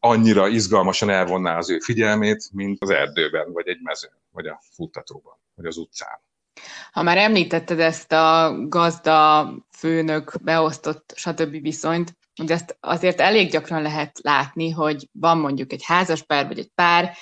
annyira 0.00 0.48
izgalmasan 0.48 1.10
elvonná 1.10 1.56
az 1.56 1.70
ő 1.70 1.78
figyelmét, 1.78 2.48
mint 2.52 2.82
az 2.82 2.90
erdőben, 2.90 3.52
vagy 3.52 3.68
egy 3.68 3.80
mezőn, 3.82 4.18
vagy 4.30 4.46
a 4.46 4.60
futtatóban, 4.74 5.36
vagy 5.54 5.66
az 5.66 5.76
utcán. 5.76 6.20
Ha 6.92 7.02
már 7.02 7.18
említetted 7.18 7.80
ezt 7.80 8.12
a 8.12 8.56
gazda, 8.68 9.50
főnök, 9.70 10.32
beosztott, 10.42 11.12
stb. 11.16 11.60
viszonyt, 11.60 12.16
de 12.44 12.54
ezt 12.54 12.76
azért 12.80 13.20
elég 13.20 13.50
gyakran 13.50 13.82
lehet 13.82 14.18
látni, 14.22 14.70
hogy 14.70 15.08
van 15.12 15.38
mondjuk 15.38 15.72
egy 15.72 15.84
házas 15.84 16.22
pár, 16.22 16.46
vagy 16.46 16.58
egy 16.58 16.70
pár, 16.74 17.16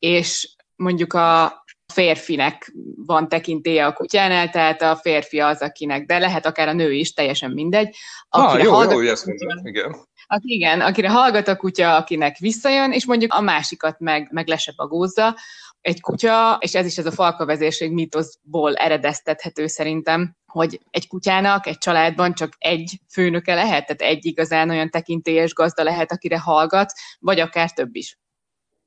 és 0.00 0.54
mondjuk 0.76 1.12
a 1.12 1.60
férfinek 1.92 2.72
van 2.96 3.28
tekintélye 3.28 3.86
a 3.86 3.92
kutyánál, 3.92 4.50
tehát 4.50 4.82
a 4.82 4.96
férfi 4.96 5.40
az, 5.40 5.60
akinek, 5.60 6.06
de 6.06 6.18
lehet 6.18 6.46
akár 6.46 6.68
a 6.68 6.72
nő 6.72 6.92
is, 6.92 7.12
teljesen 7.12 7.50
mindegy. 7.50 7.96
Ah, 8.28 8.62
jó, 8.62 8.72
hallgat, 8.72 8.92
jó, 8.92 9.10
ezt 9.10 9.26
mondod, 9.26 9.66
igen. 9.66 9.96
Aki, 10.26 10.54
igen, 10.54 10.80
akire 10.80 11.10
hallgat 11.10 11.48
a 11.48 11.56
kutya, 11.56 11.96
akinek 11.96 12.36
visszajön, 12.38 12.92
és 12.92 13.06
mondjuk 13.06 13.32
a 13.34 13.40
másikat 13.40 13.98
meg, 13.98 14.28
meg 14.32 14.48
lesepagózza. 14.48 15.36
Egy 15.80 16.00
kutya, 16.00 16.58
és 16.60 16.74
ez 16.74 16.86
is 16.86 16.98
ez 16.98 17.06
a 17.06 17.10
falkavezérség 17.10 17.92
mítoszból 17.92 18.74
eredeztethető 18.74 19.66
szerintem, 19.66 20.36
hogy 20.46 20.80
egy 20.90 21.08
kutyának 21.08 21.66
egy 21.66 21.78
családban 21.78 22.34
csak 22.34 22.52
egy 22.58 23.00
főnöke 23.12 23.54
lehet, 23.54 23.86
tehát 23.86 24.14
egy 24.14 24.26
igazán 24.26 24.70
olyan 24.70 24.90
tekintélyes 24.90 25.52
gazda 25.52 25.82
lehet, 25.82 26.12
akire 26.12 26.38
hallgat, 26.38 26.92
vagy 27.18 27.40
akár 27.40 27.72
több 27.72 27.94
is. 27.94 28.18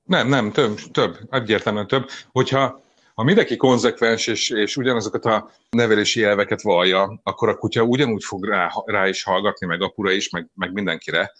Nem, 0.04 0.28
nem, 0.28 0.52
több, 0.52 0.80
több, 0.92 1.18
egyértelműen 1.30 1.88
több. 1.88 2.10
Hogyha 2.32 2.82
ha 3.14 3.24
mindenki 3.24 3.56
konzekvens 3.56 4.28
és, 4.28 4.50
és 4.50 4.78
ugyanazokat 4.78 5.26
a 5.26 5.50
nevelési 5.70 6.24
elveket 6.24 6.62
vallja, 6.62 7.20
akkor 7.24 7.50
a 7.50 7.58
kutya 7.58 7.82
ugyanúgy 7.82 8.24
fog 8.24 8.46
rá, 8.46 8.72
rá 8.86 9.08
is 9.08 9.24
hallgatni, 9.24 9.68
meg 9.68 9.82
apura 9.82 10.12
is, 10.12 10.30
meg, 10.30 10.50
meg 10.56 10.74
mindenkire. 10.74 11.34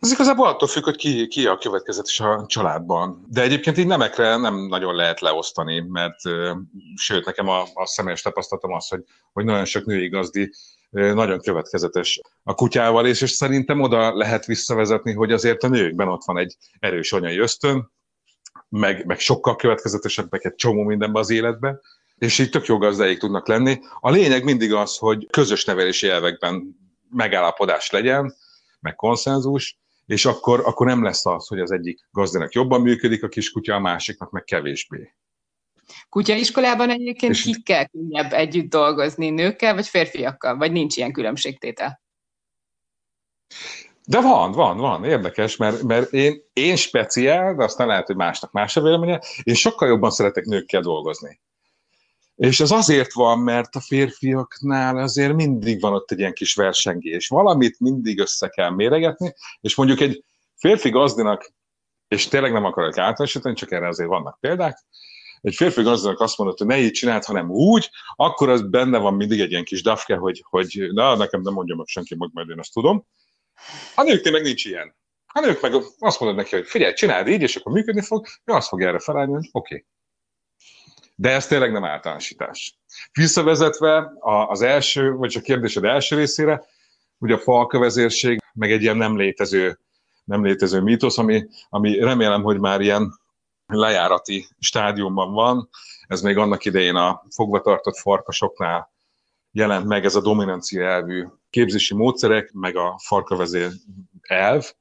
Ez 0.00 0.12
igazából 0.12 0.46
attól 0.46 0.68
függ, 0.68 0.84
hogy 0.84 0.96
ki, 0.96 1.26
ki 1.26 1.46
a 1.46 1.58
következetes 1.58 2.20
a 2.20 2.44
családban. 2.46 3.26
De 3.30 3.42
egyébként 3.42 3.78
így 3.78 3.86
nemekre 3.86 4.36
nem 4.36 4.66
nagyon 4.66 4.94
lehet 4.94 5.20
leosztani, 5.20 5.80
mert 5.88 6.20
sőt, 6.96 7.24
nekem 7.24 7.48
a, 7.48 7.62
a 7.74 7.86
személyes 7.86 8.22
tapasztalatom 8.22 8.72
az, 8.72 8.88
hogy, 8.88 9.04
hogy 9.32 9.44
nagyon 9.44 9.64
sok 9.64 9.84
női 9.84 10.08
gazdi 10.08 10.52
nagyon 10.92 11.40
következetes 11.40 12.20
a 12.42 12.54
kutyával, 12.54 13.06
és, 13.06 13.20
és 13.20 13.30
szerintem 13.30 13.80
oda 13.80 14.16
lehet 14.16 14.46
visszavezetni, 14.46 15.12
hogy 15.12 15.32
azért 15.32 15.62
a 15.62 15.68
nőkben 15.68 16.08
ott 16.08 16.24
van 16.24 16.38
egy 16.38 16.56
erős 16.78 17.12
anyai 17.12 17.38
ösztön, 17.38 17.92
meg, 18.68 19.06
meg 19.06 19.18
sokkal 19.18 19.56
következetesebbek 19.56 20.44
egy 20.44 20.54
csomó 20.54 20.82
mindenben 20.82 21.22
az 21.22 21.30
életben, 21.30 21.80
és 22.16 22.38
így 22.38 22.50
tök 22.50 22.66
jó 22.66 22.78
gazdáik 22.78 23.18
tudnak 23.18 23.48
lenni. 23.48 23.80
A 24.00 24.10
lényeg 24.10 24.44
mindig 24.44 24.72
az, 24.72 24.96
hogy 24.96 25.26
közös 25.30 25.64
nevelési 25.64 26.08
elvekben 26.08 26.76
megállapodás 27.10 27.90
legyen, 27.90 28.34
meg 28.80 28.94
konszenzus, 28.94 29.78
és 30.06 30.24
akkor, 30.24 30.60
akkor 30.64 30.86
nem 30.86 31.02
lesz 31.02 31.26
az, 31.26 31.46
hogy 31.46 31.60
az 31.60 31.70
egyik 31.70 32.08
gazdának 32.10 32.52
jobban 32.52 32.80
működik 32.80 33.22
a 33.22 33.28
kiskutya, 33.28 33.74
a 33.74 33.80
másiknak 33.80 34.30
meg 34.30 34.44
kevésbé. 34.44 35.14
Kutyaiskolában 36.08 36.90
egyébként 36.90 37.32
és... 37.32 37.42
kikkel 37.42 37.88
könnyebb 37.88 38.32
együtt 38.32 38.70
dolgozni, 38.70 39.30
nőkkel 39.30 39.74
vagy 39.74 39.86
férfiakkal, 39.86 40.56
vagy 40.56 40.72
nincs 40.72 40.96
ilyen 40.96 41.12
különbségtétel? 41.12 42.02
De 44.04 44.20
van, 44.20 44.52
van, 44.52 44.76
van, 44.76 45.04
érdekes, 45.04 45.56
mert, 45.56 45.82
mert 45.82 46.12
én, 46.12 46.42
én 46.52 46.76
speciál, 46.76 47.54
de 47.54 47.64
aztán 47.64 47.86
lehet, 47.86 48.06
hogy 48.06 48.16
másnak 48.16 48.52
más 48.52 48.76
a 48.76 48.82
véleménye, 48.82 49.20
én 49.42 49.54
sokkal 49.54 49.88
jobban 49.88 50.10
szeretek 50.10 50.44
nőkkel 50.44 50.80
dolgozni. 50.80 51.40
És 52.36 52.60
ez 52.60 52.70
azért 52.70 53.12
van, 53.12 53.38
mert 53.38 53.74
a 53.74 53.80
férfiaknál 53.80 54.96
azért 54.96 55.34
mindig 55.34 55.80
van 55.80 55.92
ott 55.92 56.10
egy 56.10 56.18
ilyen 56.18 56.32
kis 56.32 56.54
versengés. 56.54 57.28
Valamit 57.28 57.80
mindig 57.80 58.18
össze 58.18 58.48
kell 58.48 58.70
méregetni, 58.70 59.34
és 59.60 59.74
mondjuk 59.74 60.00
egy 60.00 60.24
férfi 60.54 60.90
gazdinak, 60.90 61.52
és 62.08 62.28
tényleg 62.28 62.52
nem 62.52 62.64
akarok 62.64 62.98
általánosítani, 62.98 63.54
csak 63.54 63.72
erre 63.72 63.88
azért 63.88 64.08
vannak 64.08 64.40
példák, 64.40 64.78
egy 65.42 65.54
férfi 65.54 65.82
gazdának 65.82 66.20
azt 66.20 66.38
mondod, 66.38 66.58
hogy 66.58 66.66
ne 66.66 66.78
így 66.78 66.90
csináld, 66.90 67.24
hanem 67.24 67.50
úgy, 67.50 67.90
akkor 68.16 68.48
az 68.48 68.68
benne 68.68 68.98
van 68.98 69.14
mindig 69.14 69.40
egy 69.40 69.50
ilyen 69.50 69.64
kis 69.64 69.82
dafke, 69.82 70.16
hogy, 70.16 70.44
hogy 70.48 70.88
na, 70.92 71.16
nekem 71.16 71.40
nem 71.40 71.52
mondja 71.52 71.76
meg 71.76 71.86
senki, 71.86 72.16
majd 72.18 72.48
én 72.48 72.58
azt 72.58 72.72
tudom. 72.72 73.06
A 73.94 74.02
nőknél 74.02 74.32
meg 74.32 74.42
nincs 74.42 74.64
ilyen. 74.64 74.96
A 75.32 75.40
nők 75.40 75.60
meg 75.60 75.74
azt 75.98 76.20
mondod 76.20 76.38
neki, 76.38 76.56
hogy 76.56 76.66
figyelj, 76.66 76.92
csináld 76.92 77.28
így, 77.28 77.42
és 77.42 77.56
akkor 77.56 77.72
működni 77.72 78.02
fog, 78.02 78.26
ő 78.44 78.52
azt 78.52 78.68
fog 78.68 78.82
erre 78.82 78.98
felállni, 78.98 79.32
hogy 79.32 79.48
oké. 79.52 79.86
De 81.14 81.30
ez 81.30 81.46
tényleg 81.46 81.72
nem 81.72 81.84
általánosítás. 81.84 82.78
Visszavezetve 83.12 84.12
az 84.48 84.62
első, 84.62 85.12
vagy 85.12 85.36
a 85.36 85.40
kérdésed 85.40 85.84
első 85.84 86.16
részére, 86.16 86.64
ugye 87.18 87.34
a 87.34 87.38
falkövezérség, 87.38 88.40
meg 88.52 88.72
egy 88.72 88.82
ilyen 88.82 88.96
nem 88.96 89.16
létező, 89.16 89.78
nem 90.24 90.44
létező 90.44 90.80
mítosz, 90.80 91.18
ami, 91.18 91.48
ami 91.68 91.98
remélem, 91.98 92.42
hogy 92.42 92.58
már 92.58 92.80
ilyen 92.80 93.20
lejárati 93.74 94.48
stádiumban 94.58 95.32
van. 95.32 95.68
Ez 96.06 96.20
még 96.20 96.36
annak 96.36 96.64
idején 96.64 96.94
a 96.94 97.22
fogvatartott 97.30 97.96
farkasoknál 97.96 98.92
jelent 99.50 99.86
meg 99.86 100.04
ez 100.04 100.14
a 100.14 100.20
dominancia 100.20 100.88
elvű 100.88 101.26
képzési 101.50 101.94
módszerek, 101.94 102.52
meg 102.52 102.76
a 102.76 102.98
farkavezér 102.98 103.70
elv, 104.20 104.72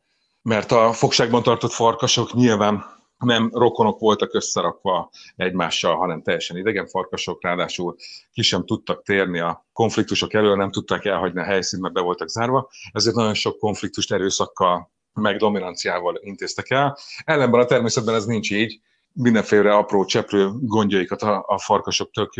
mert 0.41 0.71
a 0.71 0.93
fogságban 0.93 1.43
tartott 1.43 1.71
farkasok 1.71 2.33
nyilván 2.33 2.85
nem 3.17 3.49
rokonok 3.53 3.99
voltak 3.99 4.33
összerakva 4.33 5.09
egymással, 5.35 5.95
hanem 5.95 6.21
teljesen 6.21 6.57
idegen 6.57 6.87
farkasok, 6.87 7.43
ráadásul 7.43 7.95
ki 8.31 8.41
sem 8.41 8.65
tudtak 8.65 9.03
térni 9.03 9.39
a 9.39 9.65
konfliktusok 9.73 10.33
elől, 10.33 10.55
nem 10.55 10.71
tudták 10.71 11.05
elhagyni 11.05 11.39
a 11.39 11.43
helyszínt, 11.43 11.81
mert 11.81 11.93
be 11.93 12.01
voltak 12.01 12.27
zárva, 12.27 12.69
ezért 12.91 13.15
nagyon 13.15 13.33
sok 13.33 13.59
konfliktust 13.59 14.11
erőszakkal 14.11 14.91
meg 15.13 15.37
dominanciával 15.37 16.19
intéztek 16.21 16.69
el. 16.69 16.97
Ellenben 17.23 17.61
a 17.61 17.65
természetben 17.65 18.15
ez 18.15 18.25
nincs 18.25 18.51
így, 18.51 18.79
mindenféle 19.13 19.75
apró 19.75 20.05
cseprő 20.05 20.49
gondjaikat 20.61 21.21
a, 21.21 21.43
a 21.47 21.59
farkasok 21.59 22.11
tök 22.11 22.33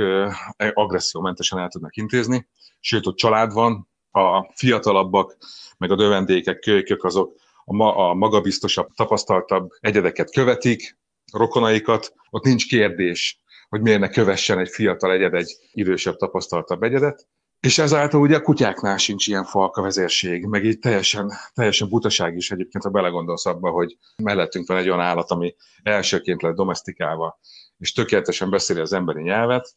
agressziómentesen 0.74 1.60
el 1.60 1.68
tudnak 1.68 1.96
intézni, 1.96 2.48
sőt, 2.80 3.08
ott 3.08 3.16
család 3.16 3.54
van, 3.54 3.90
a 4.12 4.52
fiatalabbak, 4.56 5.38
meg 5.78 5.92
a 5.92 5.96
dövendékek, 5.96 6.60
kölykök 6.60 7.04
azok 7.04 7.36
a, 7.66 7.74
ma, 7.74 8.10
a 8.10 8.14
magabiztosabb, 8.14 8.88
tapasztaltabb 8.96 9.70
egyedeket 9.80 10.32
követik, 10.32 10.98
rokonaikat, 11.32 12.14
ott 12.30 12.44
nincs 12.44 12.68
kérdés, 12.68 13.42
hogy 13.70 13.82
miért 13.82 14.00
ne 14.00 14.10
kövessen 14.10 14.60
egy 14.60 14.70
fiatal 14.70 15.12
egyed 15.12 15.34
egy 15.34 15.58
idősebb, 15.72 16.16
tapasztaltabb 16.16 16.84
egyedet. 16.84 17.28
És 17.62 17.78
ezáltal 17.78 18.22
ugye 18.22 18.36
a 18.36 18.42
kutyáknál 18.42 18.98
sincs 18.98 19.28
ilyen 19.28 19.46
falka 19.46 19.82
vezérség, 19.82 20.46
meg 20.46 20.66
így 20.66 20.80
teljesen, 20.80 21.32
teljesen 21.54 21.90
butaság 21.90 22.36
is 22.36 22.52
egyébként, 22.52 22.84
ha 22.84 22.90
belegondolsz 22.90 23.46
abba, 23.46 23.70
hogy 23.70 23.98
mellettünk 24.16 24.68
van 24.68 24.78
egy 24.78 24.88
olyan 24.88 25.00
állat, 25.00 25.32
ami 25.32 25.56
elsőként 25.84 26.42
lett 26.42 26.56
domestikálva, 26.56 27.40
és 27.78 27.92
tökéletesen 27.92 28.50
beszéli 28.50 28.80
az 28.80 28.94
emberi 28.94 29.22
nyelvet, 29.22 29.76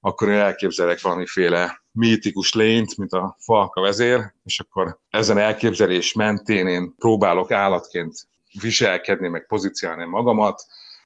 akkor 0.00 0.28
én 0.28 0.38
elképzelek 0.38 1.00
valamiféle 1.00 1.82
mítikus 1.90 2.54
lényt, 2.54 2.96
mint 2.96 3.12
a 3.12 3.36
falka 3.38 3.80
vezér, 3.80 4.32
és 4.44 4.60
akkor 4.60 4.98
ezen 5.10 5.38
elképzelés 5.38 6.12
mentén 6.12 6.66
én 6.66 6.94
próbálok 6.98 7.50
állatként 7.50 8.28
viselkedni, 8.60 9.28
meg 9.28 9.46
pozícionálni 9.46 10.04
magamat. 10.04 10.62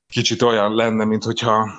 Kicsit 0.08 0.42
olyan 0.42 0.74
lenne, 0.74 1.04
mint 1.04 1.24
hogyha 1.24 1.70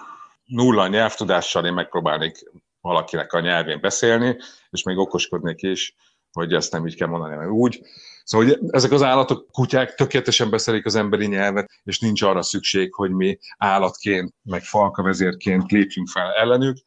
nulla 0.46 0.88
nyelvtudással 0.88 1.66
én 1.66 1.74
megpróbálnék 1.74 2.52
valakinek 2.82 3.34
a 3.34 3.40
nyelvén 3.40 3.82
beszélni, 3.82 4.38
és 4.70 4.84
még 4.84 4.98
okoskodnék 4.98 5.62
is, 5.62 5.96
hogy 6.32 6.54
ezt 6.54 6.72
nem 6.72 6.88
így 6.88 6.96
kell 6.96 7.08
mondani, 7.08 7.34
hanem 7.34 7.52
úgy. 7.52 7.82
Szóval 8.24 8.48
hogy 8.48 8.60
ezek 8.72 8.92
az 8.92 9.04
állatok, 9.04 9.52
kutyák 9.52 9.96
tökéletesen 9.96 10.50
beszélik 10.50 10.86
az 10.86 10.96
emberi 10.96 11.26
nyelvet, 11.26 11.70
és 11.84 12.00
nincs 12.00 12.22
arra 12.22 12.42
szükség, 12.42 12.94
hogy 12.94 13.12
mi 13.12 13.38
állatként, 13.58 14.34
meg 14.44 14.64
falkavezérként 14.64 15.72
lépjünk 15.72 16.08
fel 16.08 16.34
ellenük, 16.34 16.78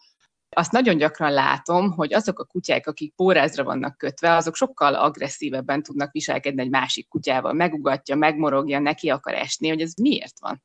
azt 0.54 0.72
nagyon 0.72 0.96
gyakran 0.96 1.32
látom, 1.32 1.90
hogy 1.90 2.14
azok 2.14 2.38
a 2.38 2.44
kutyák, 2.44 2.86
akik 2.86 3.14
pórázra 3.14 3.64
vannak 3.64 3.98
kötve, 3.98 4.36
azok 4.36 4.56
sokkal 4.56 4.94
agresszívebben 4.94 5.82
tudnak 5.82 6.12
viselkedni 6.12 6.62
egy 6.62 6.70
másik 6.70 7.08
kutyával. 7.08 7.52
Megugatja, 7.52 8.16
megmorogja, 8.16 8.78
neki 8.78 9.10
akar 9.10 9.34
esni, 9.34 9.68
hogy 9.68 9.80
ez 9.80 9.94
miért 9.94 10.40
van? 10.40 10.62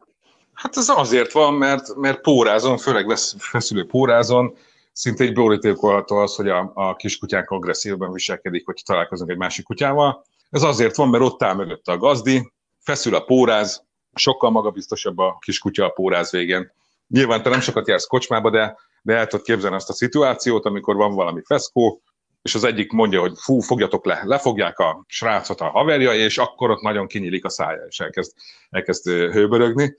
Hát 0.54 0.78
ez 0.78 0.90
azért 0.90 1.32
van, 1.32 1.54
mert, 1.54 1.96
mert 1.96 2.22
pórázon, 2.22 2.78
főleg 2.78 3.18
feszülő 3.38 3.86
pórázon, 3.86 4.56
szinte 4.98 5.24
egy 5.24 5.34
borítékolható 5.34 6.16
az, 6.16 6.36
hogy 6.36 6.50
a, 6.50 6.72
a 6.74 6.96
kiskutyák 6.96 7.50
agresszívben 7.50 8.12
viselkedik, 8.12 8.66
hogy 8.66 8.82
találkozunk 8.86 9.30
egy 9.30 9.38
másik 9.38 9.66
kutyával. 9.66 10.26
Ez 10.50 10.64
azért 10.64 10.96
van, 10.96 11.10
mert 11.10 11.24
ott 11.24 11.44
áll 11.44 11.56
mögötte 11.56 11.92
a 11.92 11.98
gazdi, 11.98 12.52
feszül 12.80 13.16
a 13.16 13.24
póráz, 13.24 13.86
sokkal 14.14 14.50
magabiztosabb 14.50 15.18
a 15.18 15.38
kiskutya 15.40 15.86
a 15.86 15.90
póráz 15.90 16.32
végén. 16.32 16.72
Nyilván 17.08 17.44
te 17.44 17.50
nem 17.50 17.60
sokat 17.60 17.88
jársz 17.88 18.06
kocsmába, 18.06 18.50
de 18.50 18.76
de 19.08 19.16
el 19.16 19.28
tudod 19.28 19.46
képzelni 19.46 19.76
azt 19.76 19.90
a 19.90 19.94
szituációt, 19.94 20.66
amikor 20.66 20.96
van 20.96 21.16
valami 21.16 21.42
feszkó, 21.46 22.02
és 22.42 22.56
az 22.56 22.64
egyik 22.64 22.92
mondja, 22.92 23.20
hogy 23.20 23.34
fú, 23.36 23.60
fogjatok 23.60 24.06
le, 24.06 24.22
lefogják 24.24 24.80
a 24.80 25.04
srácot 25.08 25.62
a 25.62 25.70
haverja, 25.70 26.14
és 26.14 26.38
akkor 26.38 26.70
ott 26.70 26.82
nagyon 26.82 27.08
kinyílik 27.08 27.46
a 27.46 27.50
szája, 27.50 27.86
és 27.90 28.00
elkezd, 28.00 28.32
elkezd 28.70 29.08
hőbörögni, 29.08 29.96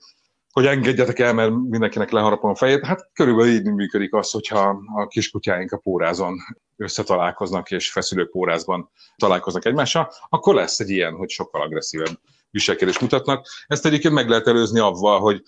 hogy 0.51 0.65
engedjetek 0.65 1.19
el, 1.19 1.33
mert 1.33 1.51
mindenkinek 1.51 2.11
leharapom 2.11 2.49
a 2.49 2.55
fejét. 2.55 2.85
Hát 2.85 3.09
körülbelül 3.13 3.51
így 3.51 3.73
működik 3.73 4.13
az, 4.13 4.31
hogyha 4.31 4.81
a 4.95 5.07
kiskutyáink 5.07 5.71
a 5.71 5.77
pórázon 5.77 6.37
összetalálkoznak, 6.77 7.71
és 7.71 7.91
feszülő 7.91 8.29
pórázban 8.29 8.91
találkoznak 9.17 9.65
egymással, 9.65 10.11
akkor 10.29 10.55
lesz 10.55 10.79
egy 10.79 10.89
ilyen, 10.89 11.13
hogy 11.13 11.29
sokkal 11.29 11.61
agresszívebb 11.61 12.19
viselkedést 12.51 13.01
mutatnak. 13.01 13.47
Ezt 13.67 13.85
egyébként 13.85 14.13
meg 14.13 14.29
lehet 14.29 14.47
előzni 14.47 14.79
avval, 14.79 15.19
hogy 15.19 15.43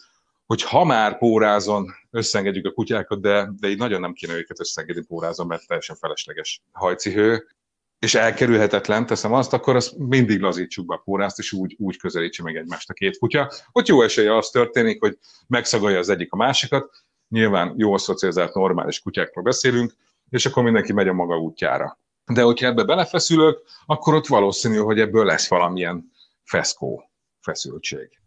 hogy 0.51 0.63
ha 0.63 0.83
már 0.83 1.17
pórázon 1.17 1.93
összeengedjük 2.09 2.65
a 2.65 2.71
kutyákat, 2.71 3.21
de, 3.21 3.49
de 3.59 3.67
így 3.67 3.77
nagyon 3.77 3.99
nem 3.99 4.13
kéne 4.13 4.33
őket 4.33 4.59
összeengedni 4.59 5.05
pórázon, 5.05 5.47
mert 5.47 5.67
teljesen 5.67 5.95
felesleges 5.95 6.61
hajcihő, 6.71 7.47
és 8.01 8.15
elkerülhetetlen, 8.15 9.05
teszem 9.05 9.33
azt, 9.33 9.53
akkor 9.53 9.75
azt 9.75 9.97
mindig 9.97 10.39
lazítsuk 10.39 10.85
be 10.85 10.93
a 10.93 11.01
pórázt, 11.03 11.39
és 11.39 11.51
úgy, 11.51 11.75
úgy 11.79 11.97
közelítse 11.97 12.43
meg 12.43 12.55
egymást 12.55 12.89
a 12.89 12.93
két 12.93 13.17
kutya, 13.17 13.51
hogy 13.71 13.87
jó 13.87 14.01
esélye 14.01 14.37
az 14.37 14.49
történik, 14.49 14.99
hogy 14.99 15.17
megszagalja 15.47 15.97
az 15.97 16.09
egyik 16.09 16.33
a 16.33 16.35
másikat, 16.35 16.89
nyilván 17.27 17.73
jó 17.77 17.97
szocializált 17.97 18.53
normális 18.53 18.99
kutyákról 18.99 19.43
beszélünk, 19.43 19.93
és 20.29 20.45
akkor 20.45 20.63
mindenki 20.63 20.93
megy 20.93 21.07
a 21.07 21.13
maga 21.13 21.37
útjára. 21.37 21.99
De 22.33 22.41
hogyha 22.41 22.67
ebbe 22.67 22.83
belefeszülök, 22.83 23.63
akkor 23.85 24.13
ott 24.13 24.27
valószínű, 24.27 24.77
hogy 24.77 24.99
ebből 24.99 25.25
lesz 25.25 25.49
valamilyen 25.49 26.11
feszkó, 26.43 27.09
feszültség. 27.41 28.20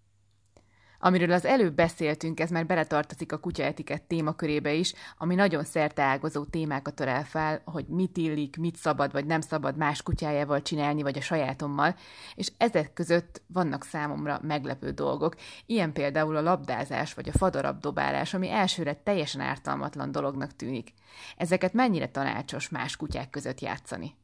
Amiről 1.06 1.32
az 1.32 1.44
előbb 1.44 1.74
beszéltünk, 1.74 2.40
ez 2.40 2.50
már 2.50 2.66
beletartozik 2.66 3.32
a 3.32 3.38
kutyaetikett 3.38 4.08
témakörébe 4.08 4.72
is, 4.72 4.94
ami 5.18 5.34
nagyon 5.34 5.64
szerteágazó 5.64 6.44
témákat 6.44 6.94
törel 6.94 7.24
fel, 7.24 7.62
hogy 7.64 7.84
mit 7.88 8.16
illik, 8.16 8.56
mit 8.56 8.76
szabad 8.76 9.12
vagy 9.12 9.26
nem 9.26 9.40
szabad 9.40 9.76
más 9.76 10.02
kutyájával 10.02 10.62
csinálni, 10.62 11.02
vagy 11.02 11.18
a 11.18 11.20
sajátommal, 11.20 11.94
és 12.34 12.52
ezek 12.56 12.92
között 12.92 13.42
vannak 13.46 13.84
számomra 13.84 14.40
meglepő 14.42 14.90
dolgok. 14.90 15.34
Ilyen 15.66 15.92
például 15.92 16.36
a 16.36 16.42
labdázás 16.42 17.14
vagy 17.14 17.28
a 17.28 17.38
fadarabdobálás, 17.38 18.34
ami 18.34 18.50
elsőre 18.50 18.94
teljesen 18.94 19.40
ártalmatlan 19.40 20.12
dolognak 20.12 20.56
tűnik. 20.56 20.92
Ezeket 21.36 21.72
mennyire 21.72 22.08
tanácsos 22.08 22.68
más 22.68 22.96
kutyák 22.96 23.30
között 23.30 23.60
játszani? 23.60 24.14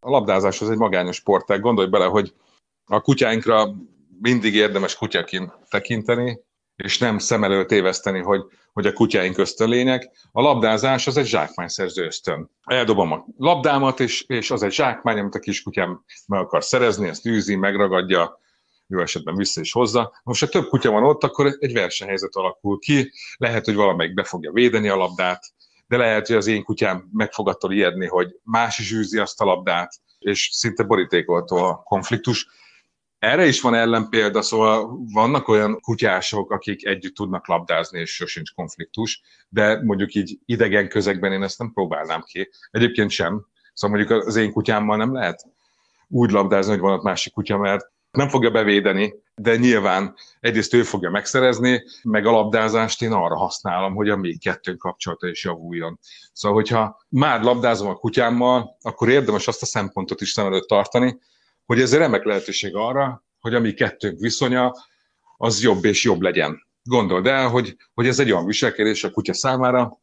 A 0.00 0.10
labdázás 0.10 0.60
az 0.60 0.70
egy 0.70 0.78
magányos 0.78 1.16
sportág. 1.16 1.60
Gondolj 1.60 1.88
bele, 1.88 2.04
hogy 2.04 2.34
a 2.84 3.00
kutyáinkra 3.00 3.74
mindig 4.20 4.54
érdemes 4.54 4.96
kutyakin 4.96 5.52
tekinteni, 5.68 6.40
és 6.76 6.98
nem 6.98 7.18
szem 7.18 7.44
előtt 7.44 7.68
téveszteni, 7.68 8.20
hogy, 8.20 8.42
hogy 8.72 8.86
a 8.86 8.92
kutyáink 8.92 9.38
ösztönlények. 9.38 10.10
A 10.32 10.40
labdázás 10.40 11.06
az 11.06 11.16
egy 11.16 11.26
zsákmányszerző 11.26 12.04
ösztön. 12.04 12.50
Eldobom 12.64 13.12
a 13.12 13.26
labdámat, 13.36 14.00
és, 14.00 14.24
és 14.26 14.50
az 14.50 14.62
egy 14.62 14.72
zsákmány, 14.72 15.18
amit 15.18 15.34
a 15.34 15.38
kiskutyám 15.38 16.04
meg 16.26 16.40
akar 16.40 16.64
szerezni, 16.64 17.08
ezt 17.08 17.26
űzi, 17.26 17.56
megragadja, 17.56 18.40
jó 18.86 19.00
esetben 19.00 19.36
vissza 19.36 19.60
is 19.60 19.72
hozza. 19.72 20.20
Most, 20.22 20.40
ha 20.40 20.48
több 20.48 20.68
kutya 20.68 20.90
van 20.90 21.04
ott, 21.04 21.24
akkor 21.24 21.56
egy 21.58 21.72
versenyhelyzet 21.72 22.34
alakul 22.34 22.78
ki. 22.78 23.12
Lehet, 23.36 23.64
hogy 23.64 23.74
valamelyik 23.74 24.14
be 24.14 24.24
fogja 24.24 24.52
védeni 24.52 24.88
a 24.88 24.96
labdát, 24.96 25.42
de 25.86 25.96
lehet, 25.96 26.26
hogy 26.26 26.36
az 26.36 26.46
én 26.46 26.62
kutyám 26.62 27.08
meg 27.12 27.32
fog 27.32 27.48
attól 27.48 27.72
ijedni, 27.72 28.06
hogy 28.06 28.36
más 28.42 28.78
is 28.78 28.92
űzi 28.92 29.18
azt 29.18 29.40
a 29.40 29.44
labdát, 29.44 29.94
és 30.18 30.48
szinte 30.52 30.82
borítékoltó 30.82 31.56
a 31.56 31.82
konfliktus. 31.84 32.46
Erre 33.20 33.46
is 33.46 33.60
van 33.60 33.74
ellenpélda, 33.74 34.42
szóval 34.42 34.98
vannak 35.12 35.48
olyan 35.48 35.80
kutyások, 35.80 36.50
akik 36.50 36.86
együtt 36.86 37.14
tudnak 37.14 37.46
labdázni, 37.48 38.00
és 38.00 38.14
sosincs 38.14 38.52
konfliktus, 38.54 39.22
de 39.48 39.82
mondjuk 39.82 40.14
így 40.14 40.38
idegen 40.44 40.88
közegben 40.88 41.32
én 41.32 41.42
ezt 41.42 41.58
nem 41.58 41.72
próbálnám 41.72 42.22
ki. 42.22 42.50
Egyébként 42.70 43.10
sem. 43.10 43.46
Szóval 43.74 43.96
mondjuk 43.96 44.26
az 44.26 44.36
én 44.36 44.52
kutyámmal 44.52 44.96
nem 44.96 45.14
lehet 45.14 45.46
úgy 46.08 46.30
labdázni, 46.30 46.72
hogy 46.72 46.80
van 46.80 46.92
ott 46.92 47.02
másik 47.02 47.32
kutya, 47.32 47.58
mert 47.58 47.90
nem 48.10 48.28
fogja 48.28 48.50
bevédeni, 48.50 49.14
de 49.34 49.56
nyilván 49.56 50.14
egyrészt 50.40 50.74
ő 50.74 50.82
fogja 50.82 51.10
megszerezni, 51.10 51.82
meg 52.02 52.26
a 52.26 52.30
labdázást 52.30 53.02
én 53.02 53.12
arra 53.12 53.36
használom, 53.36 53.94
hogy 53.94 54.08
a 54.08 54.16
mi 54.16 54.36
kettőnk 54.36 54.78
kapcsolata 54.78 55.28
is 55.28 55.44
javuljon. 55.44 55.98
Szóval, 56.32 56.56
hogyha 56.56 57.04
már 57.08 57.42
labdázom 57.42 57.88
a 57.88 57.94
kutyámmal, 57.94 58.76
akkor 58.82 59.08
érdemes 59.08 59.48
azt 59.48 59.62
a 59.62 59.66
szempontot 59.66 60.20
is 60.20 60.30
szem 60.30 60.46
előtt 60.46 60.68
tartani, 60.68 61.18
hogy 61.70 61.80
ez 61.80 61.96
remek 61.96 62.24
lehetőség 62.24 62.74
arra, 62.74 63.24
hogy 63.40 63.54
a 63.54 63.60
mi 63.60 63.72
kettőnk 63.72 64.18
viszonya 64.18 64.74
az 65.36 65.62
jobb 65.62 65.84
és 65.84 66.04
jobb 66.04 66.20
legyen. 66.20 66.66
Gondold 66.82 67.26
el, 67.26 67.48
hogy, 67.48 67.76
hogy 67.94 68.06
ez 68.06 68.18
egy 68.18 68.32
olyan 68.32 68.46
viselkedés 68.46 69.04
a 69.04 69.10
kutya 69.10 69.34
számára, 69.34 70.00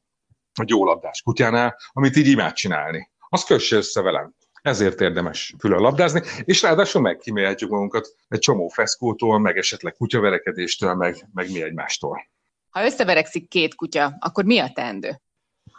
a 0.59 0.63
jó 0.67 0.85
labdás 0.85 1.21
kutyánál, 1.21 1.77
amit 1.91 2.15
így 2.15 2.27
imád 2.27 2.53
csinálni. 2.53 3.09
Az 3.29 3.43
kösse 3.43 3.75
össze 3.75 4.01
velem. 4.01 4.33
Ezért 4.61 5.01
érdemes 5.01 5.53
külön 5.57 5.79
labdázni, 5.79 6.21
és 6.43 6.61
ráadásul 6.61 7.01
megkímélhetjük 7.01 7.69
magunkat 7.69 8.07
egy 8.27 8.39
csomó 8.39 8.67
feszkótól, 8.67 9.39
meg 9.39 9.57
esetleg 9.57 9.93
kutyaverekedéstől, 9.93 10.93
meg, 10.93 11.27
meg 11.33 11.51
mi 11.51 11.63
egymástól. 11.63 12.27
Ha 12.69 12.85
összeverekszik 12.85 13.49
két 13.49 13.75
kutya, 13.75 14.17
akkor 14.19 14.45
mi 14.45 14.59
a 14.59 14.71
teendő? 14.73 15.21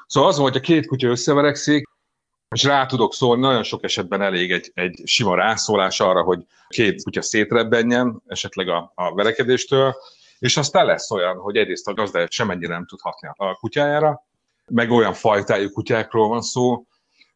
Szóval 0.06 0.28
az, 0.28 0.36
hogy 0.36 0.56
a 0.56 0.60
két 0.60 0.86
kutya 0.86 1.08
összeverekszik, 1.08 1.87
és 2.54 2.62
rá 2.62 2.86
tudok 2.86 3.14
szólni, 3.14 3.40
nagyon 3.42 3.62
sok 3.62 3.84
esetben 3.84 4.22
elég 4.22 4.52
egy, 4.52 4.70
egy 4.74 5.00
sima 5.04 5.34
rászólás 5.34 6.00
arra, 6.00 6.22
hogy 6.22 6.44
két 6.68 7.02
kutya 7.02 7.22
szétrebbenjen, 7.22 8.22
esetleg 8.26 8.68
a, 8.68 8.92
a 8.94 9.14
verekedéstől, 9.14 9.94
és 10.38 10.56
aztán 10.56 10.86
lesz 10.86 11.10
olyan, 11.10 11.36
hogy 11.36 11.56
egyrészt 11.56 11.88
a 11.88 11.94
gazdája 11.94 12.26
semennyire 12.30 12.72
nem 12.74 12.86
tud 12.86 12.98
a 13.36 13.54
kutyájára, 13.54 14.26
meg 14.70 14.90
olyan 14.90 15.14
fajtájú 15.14 15.70
kutyákról 15.70 16.28
van 16.28 16.42
szó, 16.42 16.86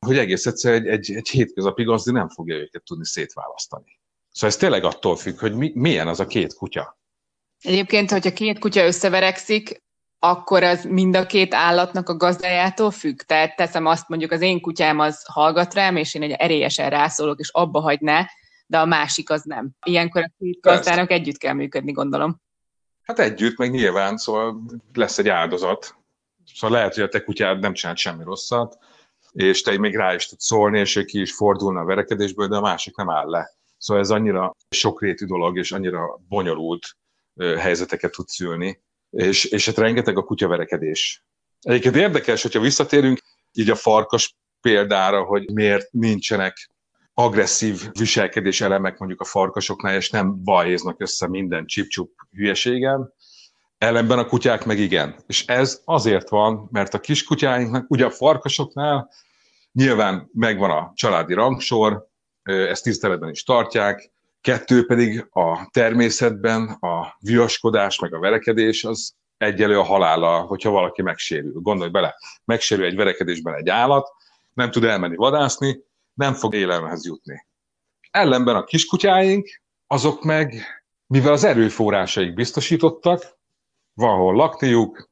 hogy 0.07 0.19
egész 0.19 0.47
egyszer 0.47 0.73
egy, 0.73 0.87
egy, 0.87 1.13
egy 1.13 1.29
hétköznapi 1.29 1.83
gazdi 1.83 2.13
nem 2.13 2.29
fogja 2.29 2.57
őket 2.57 2.83
tudni 2.85 3.07
szétválasztani. 3.07 3.99
Szóval 4.31 4.51
ez 4.51 4.57
tényleg 4.57 4.85
attól 4.85 5.17
függ, 5.17 5.39
hogy 5.39 5.55
mi, 5.55 5.73
milyen 5.75 6.09
az 6.09 6.21
a 6.21 6.27
két 6.27 6.55
kutya. 6.55 6.99
Egyébként, 7.61 8.11
hogyha 8.11 8.33
két 8.33 8.59
kutya 8.59 8.85
összeverekszik, 8.85 9.83
akkor 10.25 10.63
az 10.63 10.85
mind 10.85 11.17
a 11.17 11.27
két 11.27 11.55
állatnak 11.55 12.09
a 12.09 12.17
gazdájától 12.17 12.91
függ? 12.91 13.21
Tehát 13.21 13.57
teszem 13.57 13.87
azt, 13.87 14.09
mondjuk 14.09 14.31
az 14.31 14.41
én 14.41 14.61
kutyám 14.61 14.99
az 14.99 15.25
hallgat 15.25 15.75
rám, 15.75 15.97
és 15.97 16.15
én 16.15 16.23
egy 16.23 16.31
erélyesen 16.31 16.91
rászólok, 16.91 17.39
és 17.39 17.51
abba 17.53 17.81
hagyná, 17.81 18.29
de 18.67 18.79
a 18.79 18.85
másik 18.85 19.31
az 19.31 19.43
nem. 19.43 19.71
Ilyenkor 19.87 20.23
a 20.23 20.33
két 20.39 20.61
gazdának 20.61 21.11
együtt 21.11 21.37
kell 21.37 21.53
működni, 21.53 21.93
gondolom. 21.93 22.41
Hát 23.03 23.19
együtt, 23.19 23.59
meg 23.59 23.71
nyilván, 23.71 24.17
szóval 24.17 24.63
lesz 24.95 25.19
egy 25.19 25.29
áldozat. 25.29 25.97
Szóval 26.55 26.77
lehet, 26.77 26.95
hogy 26.95 27.03
a 27.03 27.09
te 27.09 27.25
kutyád 27.25 27.61
nem 27.61 27.73
csinált 27.73 27.99
semmi 27.99 28.25
rosszat, 28.25 28.79
és 29.33 29.63
te 29.63 29.79
még 29.79 29.97
rá 29.97 30.15
is 30.15 30.27
tudsz 30.27 30.47
szólni, 30.47 30.79
és 30.79 30.97
ő 30.97 31.05
ki 31.05 31.21
is 31.21 31.33
fordulna 31.33 31.81
a 31.81 31.85
verekedésből, 31.85 32.49
de 32.49 32.57
a 32.57 32.61
másik 32.61 32.97
nem 32.97 33.11
áll 33.11 33.29
le. 33.29 33.51
Szóval 33.79 34.03
ez 34.03 34.11
annyira 34.11 34.55
sokrétű 34.71 35.27
dolog, 35.27 35.59
és 35.59 35.73
annyira 35.73 36.21
bonyolult 36.29 36.97
helyzeteket 37.59 38.13
tud 38.13 38.29
szülni, 38.29 38.81
és, 39.13 39.45
és 39.45 39.67
hát 39.67 39.77
rengeteg 39.77 40.19
a 40.19 40.23
kutyaverekedés. 40.23 41.25
Egyébként 41.61 41.97
érdekes, 41.97 42.43
hogyha 42.43 42.61
visszatérünk 42.61 43.21
így 43.53 43.71
a 43.71 43.75
farkas 43.75 44.37
példára, 44.61 45.23
hogy 45.23 45.53
miért 45.53 45.93
nincsenek 45.93 46.71
agresszív 47.15 47.91
viselkedés 47.93 48.61
elemek 48.61 48.99
mondjuk 48.99 49.21
a 49.21 49.25
farkasoknál, 49.25 49.97
és 49.97 50.11
nem 50.11 50.43
balhéznak 50.43 51.01
össze 51.01 51.29
minden 51.29 51.67
csipcsup 51.67 52.11
hülyeségen, 52.31 53.13
ellenben 53.79 54.19
a 54.19 54.27
kutyák 54.27 54.65
meg 54.65 54.79
igen. 54.79 55.17
És 55.27 55.47
ez 55.47 55.81
azért 55.85 56.29
van, 56.29 56.69
mert 56.71 56.95
a 56.95 57.01
kiskutyáinknak, 57.01 57.91
ugye 57.91 58.05
a 58.05 58.11
farkasoknál 58.11 59.11
nyilván 59.73 60.31
megvan 60.33 60.71
a 60.71 60.93
családi 60.95 61.35
rangsor, 61.35 62.07
ezt 62.43 62.83
tiszteletben 62.83 63.31
is 63.31 63.43
tartják, 63.43 64.13
kettő 64.43 64.87
pedig 64.87 65.27
a 65.31 65.69
természetben 65.71 66.69
a 66.69 67.17
viaskodás, 67.21 67.99
meg 67.99 68.15
a 68.15 68.19
verekedés 68.19 68.85
az 68.85 69.15
egyelő 69.37 69.79
a 69.79 69.83
halála, 69.83 70.41
hogyha 70.41 70.71
valaki 70.71 71.03
megsérül. 71.03 71.53
Gondolj 71.55 71.91
bele, 71.91 72.15
megsérül 72.45 72.85
egy 72.85 72.97
verekedésben 72.97 73.55
egy 73.55 73.69
állat, 73.69 74.09
nem 74.55 74.71
tud 74.71 74.85
elmenni 74.85 75.17
vadászni, 75.17 75.85
nem 76.15 76.35
fog 76.35 76.55
élelmehez 76.55 77.07
jutni. 77.07 77.47
Ellenben 78.11 78.57
a 78.57 78.65
kiskutyáink, 78.65 79.63
azok 79.87 80.25
meg, 80.25 80.55
mivel 81.07 81.33
az 81.33 81.45
erőforrásaik 81.45 82.35
biztosítottak, 82.35 83.39
van 83.95 84.17
hol 84.17 84.35
lakniuk, 84.35 85.11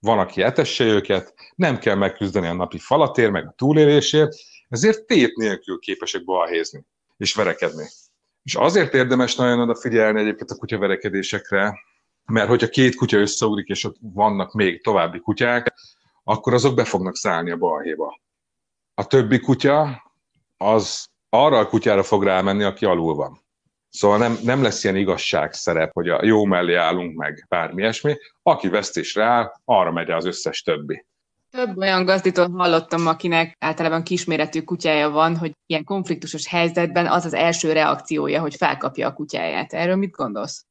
van, 0.00 0.18
aki 0.18 0.42
etesse 0.42 0.84
őket, 0.84 1.34
nem 1.54 1.78
kell 1.78 1.94
megküzdeni 1.94 2.46
a 2.46 2.52
napi 2.52 2.78
falatért, 2.78 3.30
meg 3.30 3.46
a 3.46 3.54
túlélésért, 3.56 4.34
ezért 4.68 5.06
tét 5.06 5.36
nélkül 5.36 5.78
képesek 5.78 6.24
balhézni 6.24 6.84
és 7.16 7.34
verekedni. 7.34 7.84
És 8.46 8.54
azért 8.54 8.94
érdemes 8.94 9.34
nagyon 9.34 9.60
odafigyelni 9.60 10.20
egyébként 10.20 10.50
a 10.50 10.56
kutyaverekedésekre, 10.56 11.78
mert 12.24 12.48
hogyha 12.48 12.68
két 12.68 12.94
kutya 12.94 13.18
összeugrik, 13.18 13.68
és 13.68 13.84
ott 13.84 13.96
vannak 14.00 14.52
még 14.52 14.82
további 14.82 15.20
kutyák, 15.20 15.74
akkor 16.24 16.54
azok 16.54 16.74
be 16.74 16.84
fognak 16.84 17.16
szállni 17.16 17.50
a 17.50 17.56
balhéba. 17.56 18.20
A 18.94 19.06
többi 19.06 19.40
kutya 19.40 20.02
az 20.56 21.06
arra 21.28 21.58
a 21.58 21.66
kutyára 21.66 22.02
fog 22.02 22.24
rámenni, 22.24 22.62
aki 22.62 22.84
alul 22.84 23.14
van. 23.14 23.40
Szóval 23.88 24.18
nem, 24.18 24.38
nem 24.42 24.62
lesz 24.62 24.84
ilyen 24.84 24.96
igazságszerep, 24.96 25.92
hogy 25.92 26.08
a 26.08 26.24
jó 26.24 26.44
mellé 26.44 26.74
állunk 26.74 27.16
meg, 27.16 27.46
bármi 27.48 27.80
ilyesmi. 27.80 28.16
Aki 28.42 28.68
vesztésre 28.68 29.24
áll, 29.24 29.52
arra 29.64 29.92
megy 29.92 30.10
az 30.10 30.24
összes 30.24 30.62
többi. 30.62 31.06
Több 31.50 31.76
olyan 31.76 32.04
gazdítól 32.04 32.50
hallottam, 32.50 33.06
akinek 33.06 33.56
általában 33.58 34.02
kisméretű 34.02 34.62
kutyája 34.62 35.10
van, 35.10 35.36
hogy 35.36 35.52
ilyen 35.66 35.84
konfliktusos 35.84 36.48
helyzetben 36.48 37.06
az 37.06 37.24
az 37.24 37.34
első 37.34 37.72
reakciója, 37.72 38.40
hogy 38.40 38.54
felkapja 38.54 39.08
a 39.08 39.12
kutyáját. 39.12 39.72
Erről 39.72 39.96
mit 39.96 40.10
gondolsz? 40.10 40.64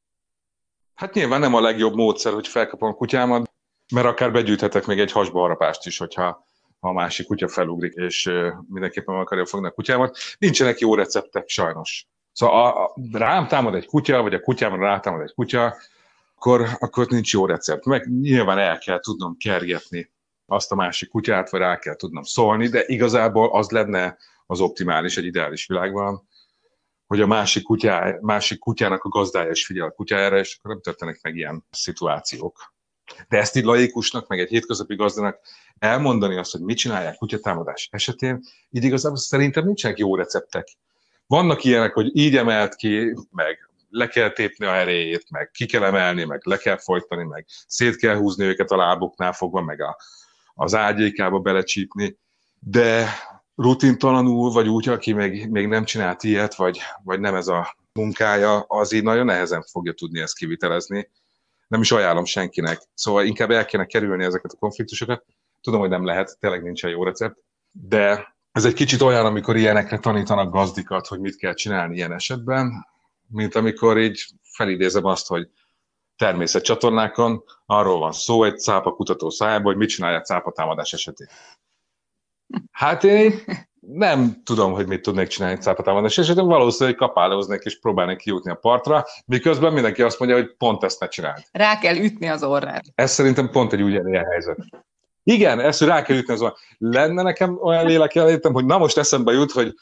Hát 0.95 1.13
nyilván 1.13 1.39
nem 1.39 1.53
a 1.53 1.61
legjobb 1.61 1.95
módszer, 1.95 2.33
hogy 2.33 2.47
felkapom 2.47 2.89
a 2.89 2.93
kutyámat, 2.93 3.51
mert 3.93 4.07
akár 4.07 4.31
begyűjthetek 4.31 4.85
még 4.85 4.99
egy 4.99 5.11
hasbaharapást 5.11 5.85
is, 5.85 5.97
hogyha 5.97 6.45
ha 6.79 6.91
a 6.91 6.93
másik 6.93 7.27
kutya 7.27 7.47
felugrik, 7.47 7.93
és 7.93 8.31
mindenképpen 8.69 9.15
akarja 9.15 9.45
fogni 9.45 9.67
a 9.67 9.71
kutyámat. 9.71 10.17
Nincsenek 10.37 10.79
jó 10.79 10.95
receptek, 10.95 11.49
sajnos. 11.49 12.07
Szóval 12.31 12.65
a, 12.65 12.83
a, 12.83 12.95
rám 13.11 13.47
támad 13.47 13.75
egy 13.75 13.85
kutya, 13.85 14.21
vagy 14.21 14.33
a 14.33 14.39
kutyámra 14.39 14.85
rátámad 14.85 15.21
egy 15.21 15.33
kutya, 15.33 15.75
akkor, 16.35 16.67
akkor 16.79 17.07
nincs 17.07 17.33
jó 17.33 17.45
recept. 17.45 17.85
Meg 17.85 18.09
nyilván 18.21 18.57
el 18.57 18.77
kell 18.77 18.99
tudnom 18.99 19.37
kergetni 19.37 20.13
azt 20.45 20.71
a 20.71 20.75
másik 20.75 21.09
kutyát, 21.09 21.49
vagy 21.49 21.59
rá 21.59 21.77
kell 21.77 21.95
tudnom 21.95 22.23
szólni, 22.23 22.67
de 22.67 22.83
igazából 22.85 23.49
az 23.51 23.69
lenne 23.69 24.17
az 24.45 24.59
optimális 24.59 25.17
egy 25.17 25.25
ideális 25.25 25.65
világban, 25.65 26.27
hogy 27.07 27.21
a 27.21 27.27
másik, 27.27 27.63
kutyá, 27.63 28.17
másik 28.21 28.59
kutyának 28.59 29.03
a 29.03 29.09
gazdája 29.09 29.51
is 29.51 29.65
figyel 29.65 29.87
a 29.87 29.91
kutyájára, 29.91 30.39
és 30.39 30.55
akkor 30.57 30.71
nem 30.71 30.81
történnek 30.81 31.19
meg 31.21 31.35
ilyen 31.35 31.65
szituációk. 31.71 32.73
De 33.29 33.37
ezt 33.37 33.55
így 33.55 33.63
laikusnak, 33.63 34.27
meg 34.27 34.39
egy 34.39 34.49
hétköznapi 34.49 34.95
gazdának 34.95 35.39
elmondani 35.79 36.37
azt, 36.37 36.51
hogy 36.51 36.61
mit 36.61 36.77
csinálják 36.77 37.15
kutyatámadás 37.15 37.89
esetén, 37.91 38.39
így 38.69 38.83
igazából 38.83 39.17
szerintem 39.17 39.65
nincsenek 39.65 39.97
jó 39.97 40.15
receptek. 40.15 40.67
Vannak 41.27 41.63
ilyenek, 41.63 41.93
hogy 41.93 42.17
így 42.17 42.37
emelt 42.37 42.75
ki, 42.75 43.17
meg 43.31 43.69
le 43.89 44.07
kell 44.07 44.31
tépni 44.31 44.65
a 44.65 44.75
erejét, 44.75 45.29
meg 45.29 45.51
ki 45.51 45.65
kell 45.65 45.83
emelni, 45.83 46.23
meg 46.23 46.41
le 46.45 46.57
kell 46.57 46.77
folytani, 46.77 47.23
meg 47.23 47.45
szét 47.67 47.95
kell 47.95 48.15
húzni 48.15 48.45
őket 48.45 48.71
a 48.71 48.75
lábuknál 48.75 49.33
fogva, 49.33 49.61
meg 49.61 49.81
a, 49.81 49.97
az 50.55 50.75
ágyékába 50.75 51.39
belecsípni, 51.39 52.17
de 52.59 53.07
rutintalanul, 53.55 54.51
vagy 54.51 54.67
úgy, 54.67 54.89
aki 54.89 55.13
még, 55.13 55.49
még 55.49 55.67
nem 55.67 55.83
csinált 55.83 56.23
ilyet, 56.23 56.55
vagy, 56.55 56.79
vagy 57.03 57.19
nem 57.19 57.35
ez 57.35 57.47
a 57.47 57.75
munkája, 57.93 58.59
az 58.59 58.91
így 58.91 59.03
nagyon 59.03 59.25
nehezen 59.25 59.61
fogja 59.71 59.93
tudni 59.93 60.19
ezt 60.19 60.37
kivitelezni. 60.37 61.09
Nem 61.67 61.81
is 61.81 61.91
ajánlom 61.91 62.25
senkinek. 62.25 62.81
Szóval 62.93 63.25
inkább 63.25 63.51
el 63.51 63.65
kéne 63.65 63.85
kerülni 63.85 64.23
ezeket 64.23 64.51
a 64.51 64.57
konfliktusokat. 64.57 65.25
Tudom, 65.61 65.79
hogy 65.79 65.89
nem 65.89 66.05
lehet, 66.05 66.37
tényleg 66.39 66.63
nincsen 66.63 66.89
jó 66.89 67.03
recept, 67.03 67.37
de 67.71 68.35
ez 68.51 68.65
egy 68.65 68.73
kicsit 68.73 69.01
olyan, 69.01 69.25
amikor 69.25 69.55
ilyenekre 69.55 69.99
tanítanak 69.99 70.51
gazdikat, 70.51 71.07
hogy 71.07 71.19
mit 71.19 71.35
kell 71.35 71.53
csinálni 71.53 71.95
ilyen 71.95 72.13
esetben, 72.13 72.87
mint 73.27 73.55
amikor 73.55 73.97
így 73.97 74.25
felidézem 74.41 75.05
azt, 75.05 75.27
hogy 75.27 75.49
természetcsatornákon 76.17 77.43
arról 77.65 77.99
van 77.99 78.11
szó 78.11 78.43
egy 78.43 78.59
cápa 78.59 78.91
kutató 78.91 79.29
szájából, 79.29 79.71
hogy 79.71 79.81
mit 79.81 79.89
csinálja 79.89 80.21
cápa 80.21 80.51
támadás 80.51 80.93
esetén. 80.93 81.27
Hát 82.71 83.03
én 83.03 83.33
nem 83.79 84.41
tudom, 84.43 84.73
hogy 84.73 84.87
mit 84.87 85.01
tudnék 85.01 85.27
csinálni 85.27 85.57
cápa 85.57 85.83
támadás 85.83 86.17
esetén, 86.17 86.45
valószínűleg 86.45 86.95
kapálóznék 86.97 87.61
és 87.63 87.79
próbálnék 87.79 88.17
kijutni 88.17 88.51
a 88.51 88.55
partra, 88.55 89.05
miközben 89.25 89.73
mindenki 89.73 90.01
azt 90.01 90.19
mondja, 90.19 90.37
hogy 90.37 90.55
pont 90.57 90.83
ezt 90.83 90.99
ne 90.99 91.07
csináld. 91.07 91.43
Rá 91.51 91.79
kell 91.79 91.95
ütni 91.95 92.27
az 92.27 92.43
orrát. 92.43 92.83
Ez 92.95 93.11
szerintem 93.11 93.49
pont 93.49 93.73
egy 93.73 93.81
ugyanilyen 93.81 94.25
helyzet. 94.25 94.57
Igen, 95.23 95.59
ezt, 95.59 95.81
rá 95.81 96.01
kell 96.01 96.17
ütni 96.17 96.33
azon. 96.33 96.53
Lenne 96.77 97.21
nekem 97.21 97.57
olyan 97.61 97.85
lélek 97.85 98.13
jelenlétem, 98.13 98.53
hogy 98.53 98.65
na 98.65 98.77
most 98.77 98.97
eszembe 98.97 99.31
jut, 99.31 99.51
hogy 99.51 99.73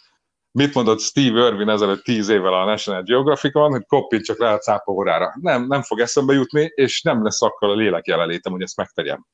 mit 0.53 0.73
mondott 0.73 0.99
Steve 0.99 1.47
Irwin 1.47 1.69
ezelőtt 1.69 2.03
tíz 2.03 2.29
évvel 2.29 2.53
a 2.53 2.65
National 2.65 3.03
Geographicon, 3.03 3.71
hogy 3.71 3.85
koppint 3.85 4.23
csak 4.23 4.39
rá 4.39 4.53
a 4.53 4.57
cápa 4.57 5.33
Nem, 5.41 5.67
nem 5.67 5.81
fog 5.81 5.99
eszembe 5.99 6.33
jutni, 6.33 6.71
és 6.75 7.01
nem 7.01 7.23
lesz 7.23 7.41
akkor 7.41 7.69
a 7.69 7.75
lélek 7.75 8.07
jelenlétem, 8.07 8.51
hogy 8.51 8.61
ezt 8.61 8.77
megtegyem. 8.77 9.25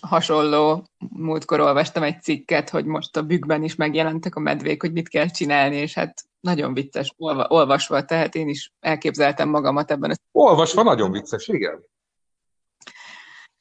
Hasonló, 0.00 0.86
múltkor 0.98 1.60
olvastam 1.60 2.02
egy 2.02 2.22
cikket, 2.22 2.70
hogy 2.70 2.84
most 2.84 3.16
a 3.16 3.22
bükkben 3.22 3.62
is 3.62 3.74
megjelentek 3.74 4.34
a 4.34 4.40
medvék, 4.40 4.80
hogy 4.80 4.92
mit 4.92 5.08
kell 5.08 5.26
csinálni, 5.26 5.76
és 5.76 5.94
hát 5.94 6.22
nagyon 6.40 6.74
vicces 6.74 7.14
olvasva, 7.48 8.04
tehát 8.04 8.34
én 8.34 8.48
is 8.48 8.72
elképzeltem 8.80 9.48
magamat 9.48 9.90
ebben. 9.90 10.18
Olvasva 10.32 10.82
nagyon 10.82 11.10
vicces, 11.10 11.48
igen. 11.48 11.84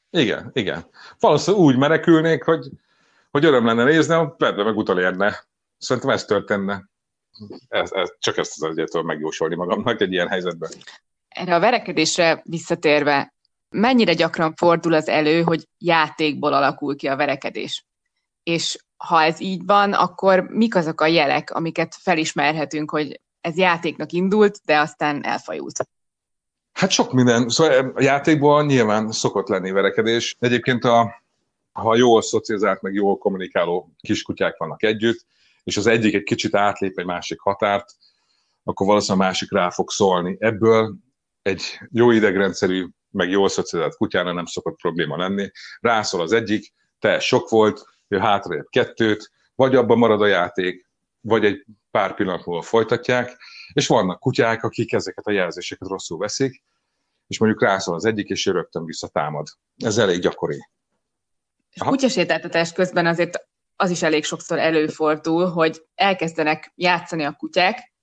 Igen, 0.10 0.50
igen. 0.54 0.86
Valószínűleg 1.20 1.66
úgy 1.66 1.78
menekülnék, 1.78 2.44
hogy, 2.44 2.68
hogy 3.32 3.46
öröm 3.46 3.66
lenne 3.66 3.84
nézni, 3.84 4.14
a 4.14 4.30
pedve 4.30 4.64
meg 4.64 4.78
utolérne. 4.78 5.48
Szerintem 5.80 6.12
ez 6.12 6.26
történne. 6.26 6.90
Ez, 7.68 7.92
ez, 7.92 8.10
csak 8.20 8.38
ezt 8.38 8.64
az 8.64 8.70
egyet 8.70 8.90
tudom 8.90 9.06
megjósolni 9.06 9.56
magamnak 9.56 10.02
egy 10.02 10.12
ilyen 10.12 10.28
helyzetben. 10.28 10.70
Erre 11.28 11.56
a 11.56 11.60
verekedésre 11.60 12.42
visszatérve, 12.44 13.34
mennyire 13.70 14.14
gyakran 14.14 14.54
fordul 14.56 14.94
az 14.94 15.08
elő, 15.08 15.42
hogy 15.42 15.68
játékból 15.78 16.54
alakul 16.54 16.96
ki 16.96 17.08
a 17.08 17.16
verekedés? 17.16 17.86
És 18.44 18.78
ha 18.98 19.22
ez 19.22 19.40
így 19.40 19.66
van, 19.66 19.94
akkor 19.94 20.42
mik 20.42 20.76
azok 20.76 21.02
a 21.02 21.06
jelek, 21.06 21.52
amiket 21.52 21.96
felismerhetünk, 22.02 22.92
hogy 22.92 23.20
ez 23.42 23.58
játéknak 23.58 24.12
indult, 24.12 24.60
de 24.66 24.80
aztán 24.80 25.26
elfajult? 25.26 25.88
Hát 26.74 26.92
sok 26.92 27.14
minden. 27.14 27.50
Szóval 27.50 27.92
a 27.96 28.02
játékból 28.02 28.66
nyilván 28.66 29.12
szokott 29.12 29.48
lenni 29.48 29.72
verekedés. 29.72 30.36
Egyébként 30.40 30.84
a, 30.84 31.24
ha 31.72 31.96
jól 31.96 32.22
szocializált, 32.22 32.82
meg 32.82 32.94
jól 32.94 33.18
kommunikáló 33.18 33.92
kiskutyák 34.02 34.58
vannak 34.58 34.84
együtt, 34.84 35.26
és 35.64 35.78
az 35.78 35.88
egyik 35.88 36.14
egy 36.14 36.24
kicsit 36.24 36.56
átlép 36.56 36.98
egy 36.98 37.06
másik 37.06 37.40
határt, 37.40 37.96
akkor 38.64 38.88
valószínűleg 38.88 39.26
a 39.26 39.30
másik 39.30 39.52
rá 39.52 39.70
fog 39.70 39.90
szólni. 39.90 40.38
Ebből 40.40 40.96
egy 41.42 41.80
jó 41.92 42.12
idegrendszerű, 42.12 42.88
meg 43.12 43.30
jól 43.30 43.50
szocializált 43.50 43.98
kutyára 43.98 44.34
nem 44.34 44.46
szokott 44.46 44.76
probléma 44.78 45.18
lenni. 45.18 45.52
Rászól 45.80 46.22
az 46.22 46.32
egyik, 46.32 46.74
te 47.00 47.20
sok 47.20 47.50
volt, 47.50 47.86
ő 48.08 48.18
hátraér 48.18 48.66
kettőt, 48.70 49.32
vagy 49.56 49.76
abban 49.76 49.98
marad 49.98 50.22
a 50.22 50.26
játék, 50.26 50.90
vagy 51.22 51.46
egy 51.46 51.66
pár 51.92 52.16
pillanat 52.16 52.46
múlva 52.46 52.62
folytatják, 52.62 53.38
és 53.74 53.88
vannak 53.88 54.20
kutyák, 54.20 54.64
akik 54.64 54.94
ezeket 54.94 55.28
a 55.28 55.32
jelzéseket 55.32 55.90
rosszul 55.90 56.18
veszik, 56.18 56.64
és 57.28 57.40
mondjuk 57.40 57.62
rászól 57.62 57.96
az 57.96 58.06
egyik, 58.06 58.30
és 58.30 58.46
ő 58.46 58.52
rögtön 58.52 58.86
visszatámad. 58.86 59.48
Ez 59.78 59.98
elég 59.98 60.20
gyakori. 60.20 60.70
És 61.70 61.82
kutyasétáltatás 61.82 62.74
közben 62.74 63.06
azért 63.06 63.49
az 63.82 63.90
is 63.90 64.02
elég 64.02 64.24
sokszor 64.24 64.60
előfordul, 64.60 65.46
hogy 65.46 65.82
elkezdenek 65.96 66.72
játszani 66.76 67.24
a 67.24 67.32
kutyák, 67.32 67.94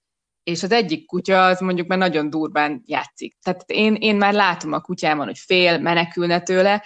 és 0.43 0.63
az 0.63 0.73
egyik 0.73 1.07
kutya 1.07 1.47
az 1.47 1.61
mondjuk 1.61 1.87
már 1.87 1.99
nagyon 1.99 2.31
durván 2.31 2.83
játszik. 2.85 3.37
Tehát 3.43 3.65
én, 3.67 3.95
én 3.95 4.17
már 4.17 4.35
látom 4.35 4.73
a 4.73 4.81
kutyámon, 4.81 5.27
hogy 5.27 5.39
fél, 5.39 5.79
menekülne 5.79 6.41
tőle, 6.41 6.85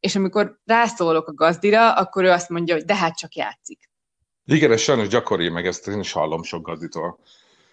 és 0.00 0.16
amikor 0.16 0.60
rászólok 0.64 1.28
a 1.28 1.34
gazdira, 1.34 1.92
akkor 1.92 2.24
ő 2.24 2.30
azt 2.30 2.48
mondja, 2.48 2.74
hogy 2.74 2.84
de 2.84 2.96
hát 2.96 3.16
csak 3.16 3.34
játszik. 3.34 3.90
Igen, 4.44 4.72
ez 4.72 4.80
sajnos 4.80 5.08
gyakori, 5.08 5.48
meg 5.48 5.66
ezt 5.66 5.88
én 5.88 6.00
is 6.00 6.12
hallom 6.12 6.42
sok 6.42 6.66
gazditól, 6.66 7.18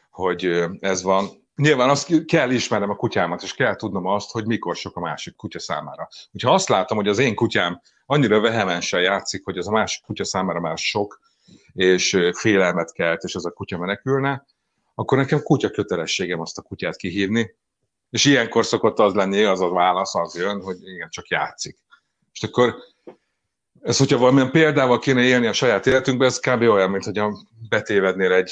hogy 0.10 0.65
ez 0.80 1.04
van. 1.04 1.30
Nyilván 1.62 1.89
azt 1.89 2.26
kell 2.26 2.52
ismernem 2.52 2.89
a 2.89 2.95
kutyámat, 2.95 3.43
és 3.43 3.54
kell 3.54 3.76
tudnom 3.76 4.06
azt, 4.06 4.32
hogy 4.32 4.45
mikor 4.45 4.76
sok 4.76 4.95
a 4.95 5.00
másik 5.00 5.36
kutya 5.36 5.60
számára. 5.60 6.08
Ha 6.43 6.54
azt 6.54 6.69
látom, 6.69 6.97
hogy 6.97 7.08
az 7.08 7.17
én 7.17 7.36
kutyám 7.36 7.82
annyira 8.06 8.39
vehemensen 8.39 9.02
játszik, 9.02 9.43
hogy 9.43 9.58
az 9.58 9.67
a 9.67 9.71
másik 9.71 10.04
kutya 10.04 10.24
számára 10.24 10.60
már 10.60 10.78
sok, 10.78 11.19
és 11.74 12.17
félelmet 12.34 12.93
kelt, 12.93 13.24
és 13.24 13.36
az 13.36 13.45
a 13.45 13.52
kutya 13.52 13.78
menekülne, 13.78 14.45
akkor 14.95 15.17
nekem 15.17 15.41
kutya 15.41 15.69
kötelességem 15.69 16.39
azt 16.39 16.58
a 16.58 16.62
kutyát 16.62 16.95
kihívni, 16.95 17.56
és 18.10 18.26
ilyenkor 18.26 18.65
szokott 18.65 19.00
az 19.00 19.13
lenni, 19.13 19.43
az 19.43 19.62
a 19.62 19.69
válasz 19.69 20.15
az 20.15 20.36
jön, 20.36 20.62
hogy 20.62 20.78
igen, 20.82 21.10
csak 21.10 21.28
játszik. 21.28 21.78
És 22.34 22.43
akkor 22.43 22.76
ez, 23.82 23.97
hogyha 23.97 24.17
valamilyen 24.17 24.52
példával 24.52 25.00
kéne 25.00 25.21
élni 25.21 25.47
a 25.47 25.54
saját 25.54 25.88
életünkben, 25.88 26.28
ez 26.28 26.39
kb. 26.39 26.62
olyan, 26.62 26.89
mint 26.89 27.04
hogy 27.04 27.21
betévednél 27.69 28.34
egy 28.34 28.52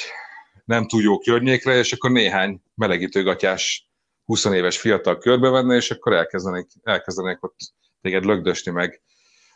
nem 0.69 0.87
túl 0.87 1.01
jó 1.01 1.17
környékre, 1.17 1.77
és 1.77 1.93
akkor 1.93 2.11
néhány 2.11 2.61
melegítőgatyás 2.75 3.89
20 4.25 4.45
éves 4.45 4.79
fiatal 4.79 5.17
körbevenne, 5.17 5.75
és 5.75 5.91
akkor 5.91 6.13
elkezdenék, 6.13 6.67
elkezdenék 6.83 7.43
ott 7.43 7.55
téged 8.01 8.25
lögdösni, 8.25 8.71
meg 8.71 9.01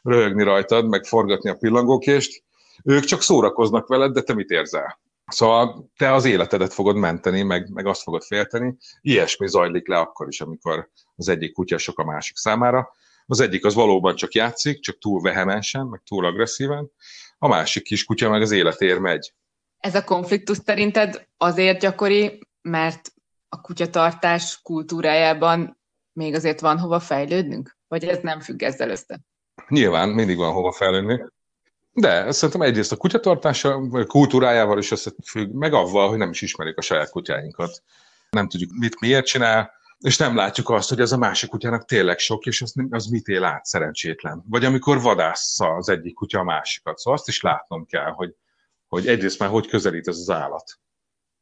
röhögni 0.02 0.44
rajtad, 0.44 0.88
meg 0.88 1.04
forgatni 1.04 1.50
a 1.50 1.56
pillangókést. 1.56 2.44
Ők 2.84 3.04
csak 3.04 3.22
szórakoznak 3.22 3.88
veled, 3.88 4.14
de 4.14 4.22
te 4.22 4.34
mit 4.34 4.50
érzel? 4.50 5.00
Szóval 5.26 5.92
te 5.98 6.14
az 6.14 6.26
életedet 6.26 6.74
fogod 6.74 6.96
menteni, 6.96 7.42
meg, 7.42 7.70
meg 7.70 7.86
azt 7.86 8.02
fogod 8.02 8.24
félteni. 8.24 8.78
Ilyesmi 9.02 9.48
zajlik 9.48 9.88
le 9.88 9.98
akkor 9.98 10.28
is, 10.28 10.42
amikor 10.42 10.90
az 11.16 11.30
egyik 11.30 11.54
kutya 11.54 11.78
sok 11.78 12.00
a 12.00 12.06
másik 12.06 12.38
számára. 12.38 12.92
Az 13.26 13.40
egyik 13.40 13.66
az 13.66 13.74
valóban 13.74 14.16
csak 14.16 14.34
játszik, 14.34 14.80
csak 14.80 14.98
túl 14.98 15.22
vehemensen, 15.22 15.86
meg 15.86 16.02
túl 16.06 16.26
agresszíven, 16.26 16.92
a 17.38 17.48
másik 17.48 17.84
kis 17.84 18.06
kutya 18.06 18.30
meg 18.30 18.42
az 18.42 18.52
életér 18.52 19.00
megy. 19.00 19.34
Ez 19.84 19.96
a 19.96 20.04
konfliktus 20.04 20.58
szerinted 20.66 21.28
azért 21.38 21.80
gyakori, 21.80 22.40
mert 22.62 23.14
a 23.50 23.62
kutyatartás 23.62 24.60
kultúrájában 24.62 25.80
még 26.14 26.34
azért 26.34 26.60
van 26.60 26.80
hova 26.80 27.00
fejlődnünk? 27.00 27.78
Vagy 27.88 28.04
ez 28.04 28.20
nem 28.22 28.40
függ 28.40 28.62
ezzel 28.62 28.90
össze? 28.90 29.20
Nyilván 29.68 30.10
mindig 30.10 30.38
van 30.38 30.54
hova 30.54 30.72
fejlődni. 30.72 31.24
De 31.92 32.32
szerintem 32.32 32.62
egyrészt 32.62 32.92
a 32.92 32.98
kutyatartása 32.98 33.82
kultúrájával 34.08 34.78
is 34.78 34.92
összefügg, 34.92 35.52
meg 35.52 35.74
avval, 35.74 36.10
hogy 36.10 36.18
nem 36.18 36.30
is 36.30 36.42
ismerik 36.42 36.78
a 36.78 36.82
saját 36.82 37.10
kutyáinkat. 37.10 37.84
Nem 38.30 38.48
tudjuk, 38.48 38.72
mit 38.80 39.00
miért 39.00 39.26
csinál, 39.26 39.72
és 40.00 40.18
nem 40.18 40.36
látjuk 40.36 40.70
azt, 40.70 40.90
hogy 40.90 41.02
az 41.02 41.12
a 41.12 41.18
másik 41.18 41.50
kutyának 41.50 41.86
tényleg 41.86 42.20
sok, 42.20 42.46
és 42.46 42.62
az, 42.62 42.74
az 42.90 43.06
mit 43.06 43.28
él 43.28 43.44
át 43.44 43.66
szerencsétlen. 43.66 44.44
Vagy 44.48 44.66
amikor 44.66 45.02
vadásza 45.02 45.68
az 45.74 45.90
egyik 45.90 46.14
kutya 46.14 46.40
a 46.40 46.44
másikat. 46.44 46.98
Szóval 46.98 47.20
azt 47.20 47.28
is 47.28 47.42
látnom 47.42 47.86
kell, 47.86 48.12
hogy, 48.12 48.36
hogy 48.94 49.08
egyrészt 49.08 49.40
már 49.40 49.50
hogy 49.50 49.68
közelít 49.68 50.08
ez 50.08 50.18
az 50.18 50.30
állat. 50.30 50.80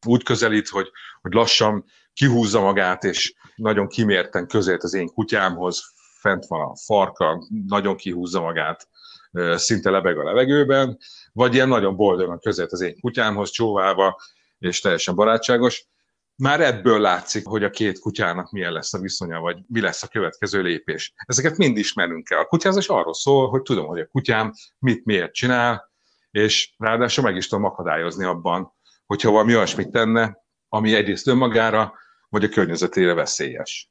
Úgy 0.08 0.24
közelít, 0.24 0.68
hogy, 0.68 0.92
hogy 1.22 1.34
lassan 1.34 1.86
kihúzza 2.14 2.62
magát, 2.62 3.04
és 3.04 3.34
nagyon 3.56 3.88
kimérten 3.88 4.48
közélt 4.48 4.84
az 4.84 4.94
én 4.94 5.08
kutyámhoz, 5.08 5.94
fent 6.20 6.46
van 6.46 6.62
a 6.62 6.76
farka, 6.76 7.48
nagyon 7.68 7.96
kihúzza 7.96 8.42
magát, 8.42 8.88
szinte 9.56 9.90
lebeg 9.90 10.18
a 10.18 10.24
levegőben, 10.24 10.98
vagy 11.34 11.54
ilyen 11.54 11.68
nagyon 11.68 11.96
boldogan 11.96 12.40
közélt 12.40 12.72
az 12.72 12.82
én 12.82 13.00
kutyámhoz, 13.00 13.50
csóválva, 13.50 14.22
és 14.58 14.80
teljesen 14.80 15.16
barátságos 15.16 15.88
már 16.36 16.62
ebből 16.62 17.00
látszik, 17.00 17.46
hogy 17.46 17.64
a 17.64 17.70
két 17.70 18.00
kutyának 18.00 18.52
milyen 18.52 18.74
lesz 18.74 18.94
a 18.94 19.00
viszonya, 19.00 19.40
vagy 19.40 19.58
mi 19.68 19.82
lesz 19.82 20.04
a 20.04 20.08
következő 20.08 20.62
lépés. 20.62 21.14
Ezeket 21.26 21.58
mind 21.58 21.78
ismerünk 21.78 22.24
kell. 22.28 22.40
A 22.40 22.46
kutyázás 22.46 22.88
arról 22.88 23.14
szól, 23.14 23.50
hogy 23.50 23.62
tudom, 23.62 23.86
hogy 23.86 24.00
a 24.00 24.08
kutyám 24.08 24.54
mit 24.80 25.06
miért 25.06 25.34
csinál, 25.34 25.91
és 26.32 26.74
ráadásul 26.78 27.24
meg 27.24 27.36
is 27.36 27.48
tudom 27.48 27.66
akadályozni 27.66 28.26
abban, 28.26 28.74
hogyha 29.06 29.32
valami 29.32 29.56
olyasmit 29.56 29.92
tenne, 29.92 30.38
ami 30.70 30.96
egyrészt 30.96 31.28
önmagára, 31.28 31.94
vagy 32.30 32.44
a 32.44 32.50
környezetére 32.50 33.14
veszélyes. 33.14 33.90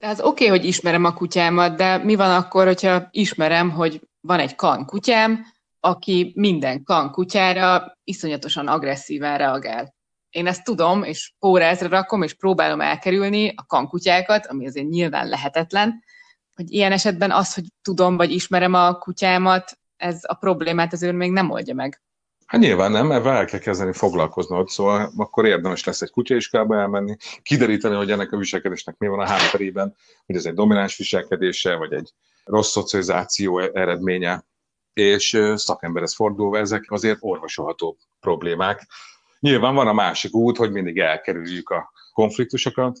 Az 0.00 0.20
oké, 0.20 0.46
okay, 0.46 0.58
hogy 0.58 0.66
ismerem 0.66 1.04
a 1.04 1.14
kutyámat, 1.14 1.76
de 1.76 1.96
mi 1.96 2.14
van 2.14 2.30
akkor, 2.30 2.66
hogyha 2.66 3.08
ismerem, 3.10 3.70
hogy 3.70 4.08
van 4.20 4.38
egy 4.38 4.54
kan 4.54 4.86
kutyám, 4.86 5.44
aki 5.80 6.32
minden 6.36 6.82
kan 6.82 7.10
kutyára 7.10 7.98
iszonyatosan 8.04 8.68
agresszíven 8.68 9.38
reagál 9.38 9.94
én 10.32 10.46
ezt 10.46 10.64
tudom, 10.64 11.02
és 11.02 11.32
órázra 11.46 11.88
rakom, 11.88 12.22
és 12.22 12.34
próbálom 12.34 12.80
elkerülni 12.80 13.52
a 13.56 13.66
kankutyákat, 13.66 14.46
ami 14.46 14.66
azért 14.66 14.88
nyilván 14.88 15.28
lehetetlen, 15.28 16.04
hogy 16.54 16.72
ilyen 16.72 16.92
esetben 16.92 17.30
az, 17.30 17.54
hogy 17.54 17.64
tudom, 17.82 18.16
vagy 18.16 18.30
ismerem 18.30 18.74
a 18.74 18.98
kutyámat, 18.98 19.78
ez 20.02 20.20
a 20.22 20.34
problémát 20.34 20.92
azért 20.92 21.14
még 21.14 21.30
nem 21.30 21.50
oldja 21.50 21.74
meg. 21.74 22.02
Hát 22.46 22.60
nyilván 22.60 22.90
nem, 22.90 23.06
mert 23.06 23.26
el 23.26 23.44
kell 23.44 23.58
kezdeni 23.58 23.92
foglalkoznod, 23.92 24.68
szóval 24.68 25.12
akkor 25.16 25.46
érdemes 25.46 25.84
lesz 25.84 26.02
egy 26.02 26.10
kutyaiskába 26.10 26.76
elmenni, 26.76 27.16
kideríteni, 27.42 27.94
hogy 27.94 28.10
ennek 28.10 28.32
a 28.32 28.36
viselkedésnek 28.36 28.98
mi 28.98 29.06
van 29.06 29.20
a 29.20 29.26
hátterében, 29.26 29.94
hogy 30.26 30.36
ez 30.36 30.44
egy 30.44 30.54
domináns 30.54 30.96
viselkedése, 30.96 31.76
vagy 31.76 31.92
egy 31.92 32.12
rossz 32.44 32.70
szocializáció 32.70 33.58
eredménye, 33.58 34.44
és 34.92 35.40
szakemberhez 35.54 36.14
fordulva 36.14 36.58
ezek 36.58 36.84
azért 36.88 37.18
orvosolható 37.20 37.96
problémák, 38.20 38.86
Nyilván 39.42 39.74
van 39.74 39.88
a 39.88 39.92
másik 39.92 40.34
út, 40.34 40.56
hogy 40.56 40.72
mindig 40.72 40.98
elkerüljük 40.98 41.70
a 41.70 41.92
konfliktusokat, 42.12 42.98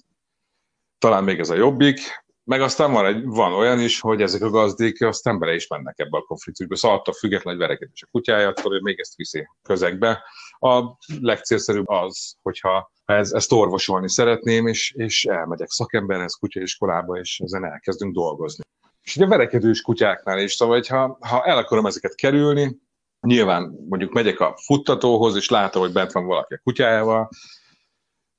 talán 0.98 1.24
még 1.24 1.38
ez 1.38 1.50
a 1.50 1.54
jobbik, 1.54 2.21
meg 2.44 2.60
aztán 2.60 2.92
van, 2.92 3.06
egy, 3.06 3.24
van 3.24 3.52
olyan 3.52 3.80
is, 3.80 4.00
hogy 4.00 4.22
ezek 4.22 4.42
a 4.42 4.50
gazdék 4.50 5.04
aztán 5.04 5.38
bele 5.38 5.54
is 5.54 5.66
mennek 5.66 5.98
ebbe 5.98 6.16
a 6.18 6.22
konfliktusba. 6.22 6.76
Szóval 6.76 6.98
attól 6.98 7.14
független, 7.14 7.54
hogy 7.54 7.62
verekedés 7.62 8.02
a 8.02 8.08
kutyája, 8.10 8.52
ő 8.70 8.80
még 8.80 9.00
ezt 9.00 9.16
viszi 9.16 9.48
közegbe. 9.62 10.22
A 10.58 10.82
legcélszerűbb 11.20 11.88
az, 11.88 12.34
hogyha 12.42 12.92
ez, 13.04 13.32
ezt 13.32 13.52
orvosolni 13.52 14.08
szeretném, 14.08 14.66
és, 14.66 14.92
és 14.96 15.24
elmegyek 15.24 15.70
szakemberhez, 15.70 16.34
kutyaiskolába, 16.34 17.18
és 17.18 17.40
ezen 17.44 17.64
elkezdünk 17.64 18.14
dolgozni. 18.14 18.64
És 19.02 19.16
ugye 19.16 19.26
verekedős 19.26 19.80
kutyáknál 19.80 20.38
is, 20.38 20.52
szóval, 20.52 20.74
hogyha, 20.74 21.18
ha 21.20 21.44
el 21.44 21.56
akarom 21.56 21.86
ezeket 21.86 22.14
kerülni, 22.14 22.80
Nyilván 23.26 23.78
mondjuk 23.88 24.12
megyek 24.12 24.40
a 24.40 24.56
futtatóhoz, 24.56 25.36
és 25.36 25.48
látom, 25.48 25.82
hogy 25.82 25.92
bent 25.92 26.12
van 26.12 26.26
valaki 26.26 26.54
a 26.54 26.60
kutyájával, 26.62 27.28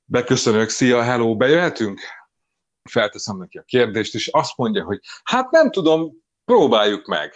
beköszönök, 0.05 0.69
szia, 0.69 1.01
hello, 1.01 1.35
bejöhetünk? 1.35 1.99
Felteszem 2.89 3.38
neki 3.38 3.58
a 3.58 3.63
kérdést, 3.65 4.15
és 4.15 4.28
azt 4.28 4.58
mondja, 4.58 4.84
hogy 4.84 5.00
hát 5.24 5.52
nem 5.52 5.72
tudom, 5.72 6.12
próbáljuk 6.46 7.06
meg. 7.06 7.34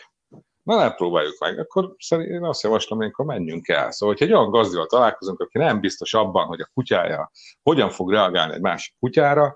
Na, 0.64 0.76
nem 0.76 0.94
próbáljuk 0.96 1.40
meg, 1.40 1.60
akkor 1.60 1.96
szerintem 1.98 2.34
én 2.36 2.44
azt 2.44 2.64
javaslom, 2.64 3.00
hogy 3.00 3.08
akkor 3.08 3.26
menjünk 3.26 3.68
el. 3.68 3.92
Szóval, 3.92 4.16
hogyha 4.16 4.32
egy 4.32 4.40
olyan 4.40 4.52
gazdival 4.52 4.86
találkozunk, 4.86 5.40
aki 5.40 5.58
nem 5.58 5.80
biztos 5.80 6.14
abban, 6.14 6.46
hogy 6.46 6.62
a 6.62 6.70
kutyája 6.74 7.32
hogyan 7.64 7.90
fog 7.90 8.12
reagálni 8.12 8.54
egy 8.54 8.62
másik 8.62 8.96
kutyára, 9.00 9.56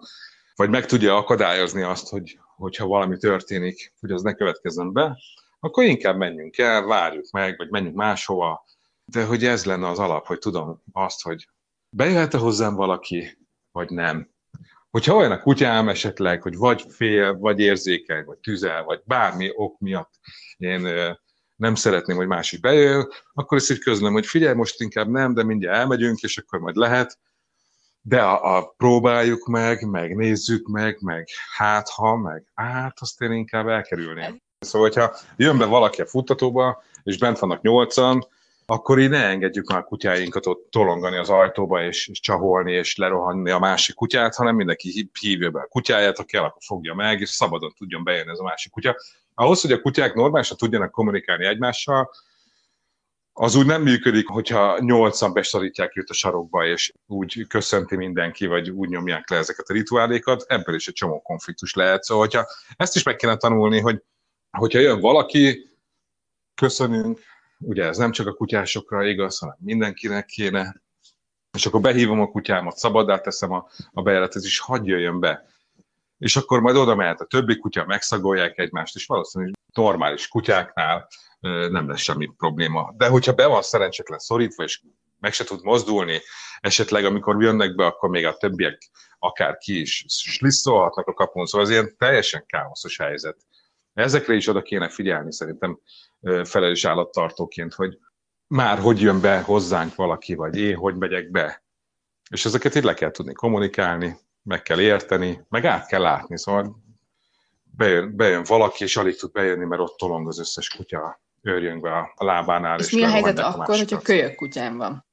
vagy 0.55 0.69
meg 0.69 0.85
tudja 0.85 1.15
akadályozni 1.15 1.81
azt, 1.81 2.09
hogy, 2.09 2.39
hogyha 2.55 2.87
valami 2.87 3.17
történik, 3.17 3.93
hogy 3.99 4.11
az 4.11 4.21
ne 4.21 4.33
következzen 4.33 4.93
be, 4.93 5.17
akkor 5.59 5.83
inkább 5.83 6.17
menjünk 6.17 6.57
el, 6.57 6.85
várjuk 6.85 7.31
meg, 7.31 7.57
vagy 7.57 7.69
menjünk 7.69 7.95
máshova. 7.95 8.65
De 9.05 9.25
hogy 9.25 9.45
ez 9.45 9.65
lenne 9.65 9.87
az 9.87 9.99
alap, 9.99 10.25
hogy 10.25 10.39
tudom 10.39 10.81
azt, 10.91 11.21
hogy 11.21 11.47
bejöhet-e 11.89 12.37
hozzám 12.37 12.75
valaki, 12.75 13.37
vagy 13.71 13.89
nem. 13.89 14.30
Hogyha 14.91 15.15
olyan 15.15 15.31
a 15.31 15.39
kutyám 15.39 15.89
esetleg, 15.89 16.41
hogy 16.41 16.57
vagy 16.57 16.85
fél, 16.89 17.37
vagy 17.37 17.59
érzékeny, 17.59 18.25
vagy 18.25 18.37
tüzel, 18.37 18.83
vagy 18.83 19.01
bármi 19.05 19.51
ok 19.55 19.79
miatt 19.79 20.13
én 20.57 20.87
nem 21.55 21.75
szeretném, 21.75 22.17
hogy 22.17 22.27
másik 22.27 22.59
bejön, 22.59 23.07
akkor 23.33 23.57
ezt 23.57 23.71
így 23.71 23.79
közlöm, 23.79 24.13
hogy 24.13 24.25
figyelj, 24.25 24.55
most 24.55 24.81
inkább 24.81 25.07
nem, 25.07 25.33
de 25.33 25.43
mindjárt 25.43 25.77
elmegyünk, 25.77 26.19
és 26.21 26.37
akkor 26.37 26.59
majd 26.59 26.75
lehet, 26.75 27.19
de 28.01 28.21
a, 28.21 28.57
a 28.57 28.73
próbáljuk 28.77 29.47
meg, 29.47 29.89
meg 29.89 30.15
nézzük 30.15 30.67
meg, 30.67 30.97
meg 31.01 31.27
hát 31.55 31.89
ha, 31.89 32.15
meg 32.17 32.51
hát 32.53 32.97
azt 32.99 33.21
én 33.21 33.31
inkább 33.31 33.67
elkerülném. 33.67 34.41
Szóval, 34.59 34.87
hogyha 34.87 35.15
jön 35.35 35.57
be 35.57 35.65
valaki 35.65 36.01
a 36.01 36.05
futtatóba, 36.05 36.83
és 37.03 37.17
bent 37.17 37.39
vannak 37.39 37.61
nyolcan, 37.61 38.27
akkor 38.71 38.99
így 38.99 39.09
ne 39.09 39.25
engedjük 39.25 39.69
már 39.69 39.83
kutyáinkat 39.83 40.45
ott 40.45 40.67
tolongani 40.69 41.17
az 41.17 41.29
ajtóba, 41.29 41.83
és, 41.83 42.07
és 42.07 42.19
csaholni, 42.19 42.73
és 42.73 42.95
lerohanni 42.95 43.49
a 43.49 43.59
másik 43.59 43.95
kutyát, 43.95 44.35
hanem 44.35 44.55
mindenki 44.55 45.09
hívja 45.19 45.49
be 45.49 45.59
a 45.59 45.67
kutyáját, 45.67 46.19
aki 46.19 46.37
el, 46.37 46.43
akkor 46.43 46.61
fogja 46.65 46.93
meg, 46.93 47.19
és 47.19 47.29
szabadon 47.29 47.73
tudjon 47.77 48.03
bejönni 48.03 48.29
ez 48.29 48.39
a 48.39 48.43
másik 48.43 48.71
kutya. 48.71 48.95
Ahhoz, 49.33 49.61
hogy 49.61 49.71
a 49.71 49.81
kutyák 49.81 50.13
normálisan 50.13 50.57
tudjanak 50.57 50.91
kommunikálni 50.91 51.45
egymással, 51.45 52.09
az 53.33 53.55
úgy 53.55 53.65
nem 53.65 53.81
működik, 53.81 54.27
hogyha 54.27 54.79
nyolcan 54.79 55.33
beszorítják 55.33 55.97
őt 55.97 56.09
a 56.09 56.13
sarokba, 56.13 56.65
és 56.65 56.91
úgy 57.07 57.45
köszönti 57.47 57.95
mindenki, 57.95 58.45
vagy 58.45 58.69
úgy 58.69 58.89
nyomják 58.89 59.29
le 59.29 59.37
ezeket 59.37 59.69
a 59.69 59.73
rituálékat, 59.73 60.43
ebből 60.47 60.75
is 60.75 60.87
egy 60.87 60.93
csomó 60.93 61.21
konfliktus 61.21 61.73
lehet. 61.73 62.03
Szóval, 62.03 62.23
hogyha 62.23 62.45
ezt 62.77 62.95
is 62.95 63.03
meg 63.03 63.15
kéne 63.15 63.35
tanulni, 63.35 63.79
hogy 63.79 64.03
hogyha 64.57 64.79
jön 64.79 64.99
valaki, 64.99 65.69
köszönünk, 66.55 67.30
ugye 67.61 67.85
ez 67.85 67.97
nem 67.97 68.11
csak 68.11 68.27
a 68.27 68.33
kutyásokra 68.33 69.05
igaz, 69.05 69.39
hanem 69.39 69.55
mindenkinek 69.59 70.25
kéne, 70.25 70.81
és 71.57 71.65
akkor 71.65 71.81
behívom 71.81 72.21
a 72.21 72.27
kutyámat, 72.27 72.77
szabadá 72.77 73.19
teszem 73.19 73.51
a, 73.51 73.67
a 73.91 74.01
bejáratot, 74.01 74.43
és 74.43 74.59
hagyj 74.59 74.89
jöjjön 74.89 75.19
be. 75.19 75.45
És 76.17 76.35
akkor 76.35 76.59
majd 76.59 76.75
oda 76.75 76.95
mehet 76.95 77.21
a 77.21 77.25
többi 77.25 77.57
kutya, 77.57 77.85
megszagolják 77.85 78.57
egymást, 78.57 78.95
és 78.95 79.05
valószínűleg 79.05 79.53
normális 79.73 80.27
kutyáknál 80.27 81.07
nem 81.69 81.89
lesz 81.89 82.01
semmi 82.01 82.29
probléma. 82.37 82.93
De 82.97 83.07
hogyha 83.07 83.33
be 83.33 83.45
van 83.45 83.61
szerencsétlen 83.61 84.19
szorítva, 84.19 84.63
és 84.63 84.81
meg 85.19 85.33
se 85.33 85.43
tud 85.43 85.63
mozdulni, 85.63 86.21
esetleg 86.59 87.05
amikor 87.05 87.41
jönnek 87.41 87.75
be, 87.75 87.85
akkor 87.85 88.09
még 88.09 88.25
a 88.25 88.37
többiek 88.37 88.91
akár 89.19 89.57
ki 89.57 89.79
is 89.79 90.05
slisszolhatnak 90.07 91.07
a 91.07 91.13
kapun, 91.13 91.45
szóval 91.45 91.67
az 91.67 91.71
ilyen 91.71 91.95
teljesen 91.97 92.43
káoszos 92.45 92.97
helyzet. 92.97 93.37
Ezekre 93.93 94.33
is 94.33 94.47
oda 94.47 94.61
kéne 94.61 94.89
figyelni 94.89 95.33
szerintem 95.33 95.79
felelős 96.43 96.85
állattartóként, 96.85 97.73
hogy 97.73 97.97
már 98.47 98.79
hogy 98.79 99.01
jön 99.01 99.21
be 99.21 99.41
hozzánk 99.41 99.95
valaki, 99.95 100.33
vagy 100.33 100.57
én 100.57 100.75
hogy 100.75 100.95
megyek 100.95 101.31
be. 101.31 101.63
És 102.29 102.45
ezeket 102.45 102.75
itt 102.75 102.83
le 102.83 102.93
kell 102.93 103.11
tudni 103.11 103.33
kommunikálni, 103.33 104.17
meg 104.43 104.61
kell 104.61 104.79
érteni, 104.79 105.45
meg 105.49 105.65
át 105.65 105.87
kell 105.87 106.01
látni. 106.01 106.37
Szóval 106.37 106.75
bejön, 107.63 108.15
bejön 108.15 108.43
valaki, 108.47 108.83
és 108.83 108.97
alig 108.97 109.15
tud 109.15 109.31
bejönni, 109.31 109.65
mert 109.65 109.81
ott 109.81 109.97
tolong 109.97 110.27
az 110.27 110.39
összes 110.39 110.69
kutya 110.69 111.21
őrjöngve 111.41 111.91
a, 111.97 112.13
a 112.15 112.25
lábánál. 112.25 112.79
És, 112.79 112.85
és 112.85 112.91
mi 112.91 113.03
a 113.03 113.09
helyzet 113.09 113.39
akkor, 113.39 113.77
hogyha 113.77 114.01
kölyök 114.01 114.35
kutyám 114.35 114.77
van? 114.77 115.05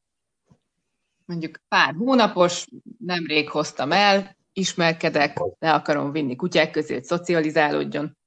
Mondjuk 1.24 1.60
pár 1.68 1.94
hónapos, 1.94 2.66
nemrég 2.98 3.50
hoztam 3.50 3.92
el, 3.92 4.36
ismerkedek, 4.52 5.38
le 5.58 5.74
akarom 5.74 6.12
vinni 6.12 6.36
kutyák 6.36 6.70
közé, 6.70 6.94
hogy 6.94 7.04
szocializálódjon. 7.04 8.17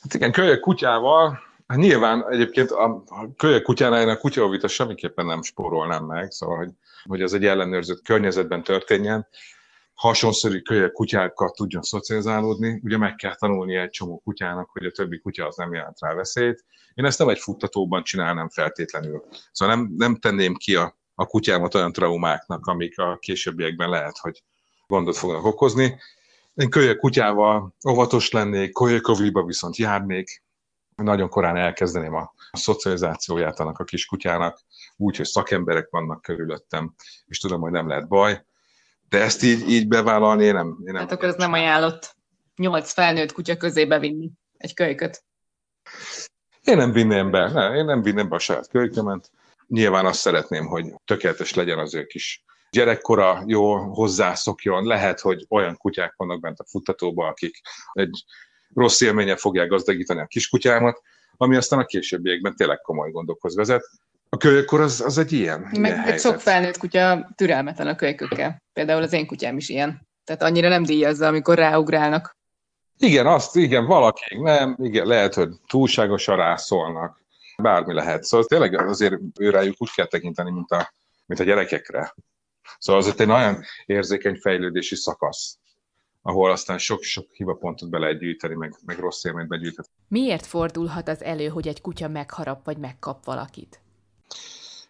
Hát 0.00 0.14
igen, 0.14 0.32
kölyök 0.32 0.60
kutyával, 0.60 1.38
hát 1.66 1.78
nyilván 1.78 2.30
egyébként 2.30 2.70
a, 2.70 2.84
a 3.06 3.34
kölyök 3.36 3.62
kutyánál 3.62 4.08
a 4.08 4.16
kutyaovita 4.16 4.68
semmiképpen 4.68 5.26
nem 5.26 5.42
spórolnám 5.42 6.04
meg, 6.04 6.30
szóval, 6.30 6.56
hogy, 6.56 6.70
hogy 7.04 7.22
ez 7.22 7.32
egy 7.32 7.44
ellenőrzött 7.44 8.02
környezetben 8.02 8.62
történjen, 8.62 9.26
hasonszörű 9.94 10.60
kölyök 10.60 10.92
kutyákkal 10.92 11.50
tudjon 11.50 11.82
szocializálódni, 11.82 12.80
ugye 12.84 12.96
meg 12.96 13.14
kell 13.14 13.34
tanulni 13.34 13.76
egy 13.76 13.90
csomó 13.90 14.20
kutyának, 14.24 14.70
hogy 14.70 14.84
a 14.84 14.90
többi 14.90 15.18
kutya 15.18 15.46
az 15.46 15.56
nem 15.56 15.74
jelent 15.74 16.00
rá 16.00 16.14
veszélyt. 16.14 16.64
Én 16.94 17.04
ezt 17.04 17.18
nem 17.18 17.28
egy 17.28 17.38
futtatóban 17.38 18.02
csinálnám 18.02 18.48
feltétlenül. 18.48 19.24
Szóval 19.52 19.74
nem, 19.74 19.92
nem 19.96 20.16
tenném 20.16 20.54
ki 20.54 20.74
a, 20.74 20.98
a 21.14 21.26
kutyámat 21.26 21.74
olyan 21.74 21.92
traumáknak, 21.92 22.66
amik 22.66 22.98
a 22.98 23.16
későbbiekben 23.20 23.88
lehet, 23.88 24.18
hogy 24.18 24.42
gondot 24.86 25.16
fognak 25.16 25.44
okozni. 25.44 25.98
Én 26.58 26.70
kölyök 26.70 26.98
kutyával 26.98 27.74
óvatos 27.88 28.30
lennék, 28.30 28.72
kölyökoviba 28.72 29.44
viszont 29.44 29.76
járnék, 29.76 30.42
nagyon 30.94 31.28
korán 31.28 31.56
elkezdeném 31.56 32.14
a, 32.14 32.32
szocializációját 32.52 33.60
annak 33.60 33.78
a 33.78 33.84
kis 33.84 34.06
kutyának, 34.06 34.60
úgy, 34.96 35.16
hogy 35.16 35.26
szakemberek 35.26 35.90
vannak 35.90 36.22
körülöttem, 36.22 36.94
és 37.26 37.38
tudom, 37.38 37.60
hogy 37.60 37.70
nem 37.70 37.88
lehet 37.88 38.08
baj. 38.08 38.44
De 39.08 39.22
ezt 39.22 39.42
így, 39.42 39.68
így 39.70 39.88
bevállalni, 39.88 40.44
én 40.44 40.54
nem. 40.54 40.66
Én 40.66 40.92
nem 40.92 40.96
hát 40.96 41.12
akkor 41.12 41.28
ez 41.28 41.34
nem 41.34 41.52
ajánlott 41.52 42.16
nyolc 42.56 42.92
felnőtt 42.92 43.32
kutya 43.32 43.56
közé 43.56 43.84
bevinni 43.86 44.30
egy 44.56 44.74
kölyköt. 44.74 45.24
Én 46.62 46.76
nem 46.76 46.92
vinném 46.92 47.30
be, 47.30 47.50
ne, 47.50 47.76
én 47.76 47.84
nem 47.84 48.02
vinném 48.02 48.28
be 48.28 48.34
a 48.34 48.38
saját 48.38 48.68
kölykömet. 48.68 49.30
Nyilván 49.66 50.06
azt 50.06 50.20
szeretném, 50.20 50.66
hogy 50.66 50.94
tökéletes 51.04 51.54
legyen 51.54 51.78
az 51.78 51.94
ő 51.94 52.06
kis 52.06 52.44
gyerekkora 52.70 53.42
jól 53.46 53.88
hozzászokjon. 53.88 54.86
Lehet, 54.86 55.20
hogy 55.20 55.46
olyan 55.48 55.76
kutyák 55.76 56.14
vannak 56.16 56.40
bent 56.40 56.58
a 56.58 56.64
futtatóban, 56.64 57.28
akik 57.28 57.60
egy 57.92 58.24
rossz 58.74 59.00
élménye 59.00 59.36
fogják 59.36 59.68
gazdagítani 59.68 60.20
a 60.20 60.26
kiskutyámat, 60.26 61.02
ami 61.36 61.56
aztán 61.56 61.78
a 61.78 61.84
későbbiekben 61.84 62.56
tényleg 62.56 62.80
komoly 62.80 63.10
gondokhoz 63.10 63.56
vezet. 63.56 63.84
A 64.28 64.36
kölykor 64.36 64.80
az, 64.80 65.00
az 65.00 65.18
egy 65.18 65.32
ilyen, 65.32 65.60
Meg 65.60 65.74
ilyen 65.74 65.98
helyzet. 65.98 66.20
sok 66.20 66.40
felnőtt 66.40 66.78
kutya 66.78 67.30
türelmetlen 67.34 67.86
a 67.86 67.94
kölykökkel. 67.94 68.62
Például 68.72 69.02
az 69.02 69.12
én 69.12 69.26
kutyám 69.26 69.56
is 69.56 69.68
ilyen. 69.68 70.08
Tehát 70.24 70.42
annyira 70.42 70.68
nem 70.68 70.82
díjazza, 70.82 71.26
amikor 71.26 71.56
ráugrálnak. 71.56 72.36
Igen, 72.98 73.26
azt, 73.26 73.56
igen, 73.56 73.86
valaki 73.86 74.36
nem, 74.38 74.76
igen, 74.80 75.06
lehet, 75.06 75.34
hogy 75.34 75.48
túlságosan 75.66 76.36
rászólnak, 76.36 77.22
bármi 77.62 77.94
lehet. 77.94 78.24
Szóval 78.24 78.46
tényleg 78.46 78.80
azért 78.88 79.14
őrájuk 79.40 79.74
úgy 79.78 79.90
kell 79.94 80.06
tekinteni, 80.06 80.50
mint 80.50 80.70
a, 80.70 80.92
mint 81.26 81.40
a 81.40 81.44
gyerekekre. 81.44 82.14
Szóval 82.78 83.02
az 83.02 83.14
egy 83.18 83.26
nagyon 83.26 83.64
érzékeny 83.86 84.38
fejlődési 84.40 84.94
szakasz 84.94 85.58
ahol 86.22 86.50
aztán 86.50 86.78
sok-sok 86.78 87.26
hibapontot 87.32 87.90
be 87.90 87.98
lehet 87.98 88.18
gyűjteni, 88.18 88.54
meg, 88.54 88.74
meg 88.84 88.98
rossz 88.98 89.24
élményt 89.24 89.48
begyűjteni. 89.48 89.88
Miért 90.08 90.46
fordulhat 90.46 91.08
az 91.08 91.22
elő, 91.22 91.46
hogy 91.46 91.68
egy 91.68 91.80
kutya 91.80 92.08
megharap 92.08 92.64
vagy 92.64 92.78
megkap 92.78 93.24
valakit? 93.24 93.80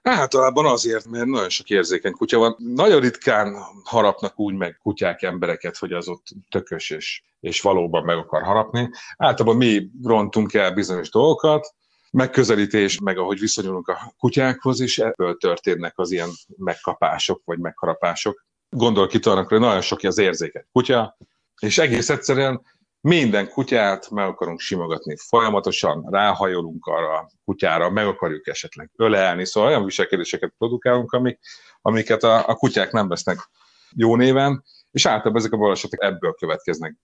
Általában 0.02 0.66
azért, 0.66 1.06
mert 1.06 1.26
nagyon 1.26 1.48
sok 1.48 1.70
érzékeny 1.70 2.12
kutya 2.12 2.38
van. 2.38 2.56
Nagyon 2.58 3.00
ritkán 3.00 3.56
harapnak 3.84 4.38
úgy 4.38 4.54
meg 4.54 4.78
kutyák 4.82 5.22
embereket, 5.22 5.76
hogy 5.76 5.92
az 5.92 6.08
ott 6.08 6.26
tökös 6.50 6.90
és, 6.90 7.22
és 7.40 7.60
valóban 7.60 8.04
meg 8.04 8.16
akar 8.16 8.42
harapni. 8.42 8.90
Általában 9.16 9.56
mi 9.56 9.90
rontunk 10.02 10.54
el 10.54 10.72
bizonyos 10.72 11.10
dolgokat, 11.10 11.74
megközelítés, 12.10 13.00
meg 13.00 13.18
ahogy 13.18 13.38
viszonyulunk 13.38 13.88
a 13.88 14.14
kutyákhoz 14.18 14.80
is, 14.80 14.98
ebből 14.98 15.36
történnek 15.36 15.92
az 15.98 16.10
ilyen 16.10 16.28
megkapások 16.56 17.42
vagy 17.44 17.58
megharapások. 17.58 18.46
Gondol 18.68 19.06
ki 19.06 19.18
hogy 19.22 19.60
nagyon 19.60 19.80
sok 19.80 20.02
az 20.02 20.18
érzékeny 20.18 20.64
kutya, 20.72 21.16
és 21.60 21.78
egész 21.78 22.08
egyszerűen 22.08 22.62
minden 23.00 23.48
kutyát 23.48 24.10
meg 24.10 24.26
akarunk 24.26 24.60
simogatni 24.60 25.16
folyamatosan, 25.28 26.06
ráhajolunk 26.10 26.86
arra 26.86 27.18
a 27.18 27.30
kutyára, 27.44 27.90
meg 27.90 28.06
akarjuk 28.06 28.46
esetleg 28.46 28.90
ölelni, 28.96 29.46
szóval 29.46 29.68
olyan 29.68 29.84
viselkedéseket 29.84 30.54
produkálunk, 30.58 31.12
amik, 31.12 31.38
amiket 31.80 32.22
a, 32.22 32.48
a 32.48 32.54
kutyák 32.54 32.92
nem 32.92 33.08
vesznek 33.08 33.50
jó 33.94 34.16
néven, 34.16 34.64
és 34.90 35.06
általában 35.06 35.40
ezek 35.40 35.52
a 35.52 35.56
balesetek 35.56 36.02
ebből 36.02 36.32
következnek 36.32 36.96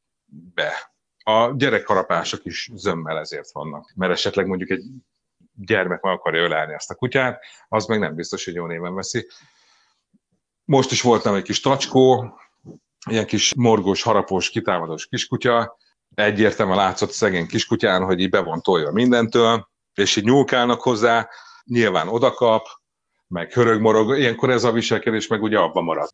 be. 0.54 0.93
A 1.26 1.52
gyerekharapások 1.56 2.44
is 2.44 2.70
zömmel 2.74 3.18
ezért 3.18 3.52
vannak, 3.52 3.92
mert 3.94 4.12
esetleg 4.12 4.46
mondjuk 4.46 4.70
egy 4.70 4.84
gyermek 5.54 6.00
meg 6.00 6.12
akarja 6.12 6.42
ölelni 6.42 6.74
azt 6.74 6.90
a 6.90 6.94
kutyát, 6.94 7.44
az 7.68 7.87
meg 7.87 7.98
nem 7.98 8.14
biztos, 8.14 8.44
hogy 8.44 8.54
jó 8.54 8.66
néven 8.66 8.94
veszi. 8.94 9.26
Most 10.64 10.90
is 10.90 11.02
voltam 11.02 11.34
egy 11.34 11.42
kis 11.42 11.60
tacskó, 11.60 12.38
ilyen 13.10 13.26
kis 13.26 13.54
morgós, 13.54 14.02
harapós, 14.02 14.50
kitámadós 14.50 15.06
kiskutya, 15.06 15.76
egyértelműen 16.14 16.78
látszott 16.78 17.10
szegény 17.10 17.46
kiskutyán, 17.46 18.04
hogy 18.04 18.20
így 18.20 18.30
be 18.30 18.40
van 18.40 18.60
tolja 18.60 18.90
mindentől, 18.90 19.68
és 19.94 20.16
így 20.16 20.24
nyúlkálnak 20.24 20.80
hozzá, 20.80 21.28
nyilván 21.64 22.08
odakap, 22.08 22.66
meg 23.26 23.52
hörög-morog, 23.52 24.18
ilyenkor 24.18 24.50
ez 24.50 24.64
a 24.64 24.72
viselkedés 24.72 25.26
meg 25.26 25.42
ugye 25.42 25.58
abban 25.58 25.84
marad. 25.84 26.08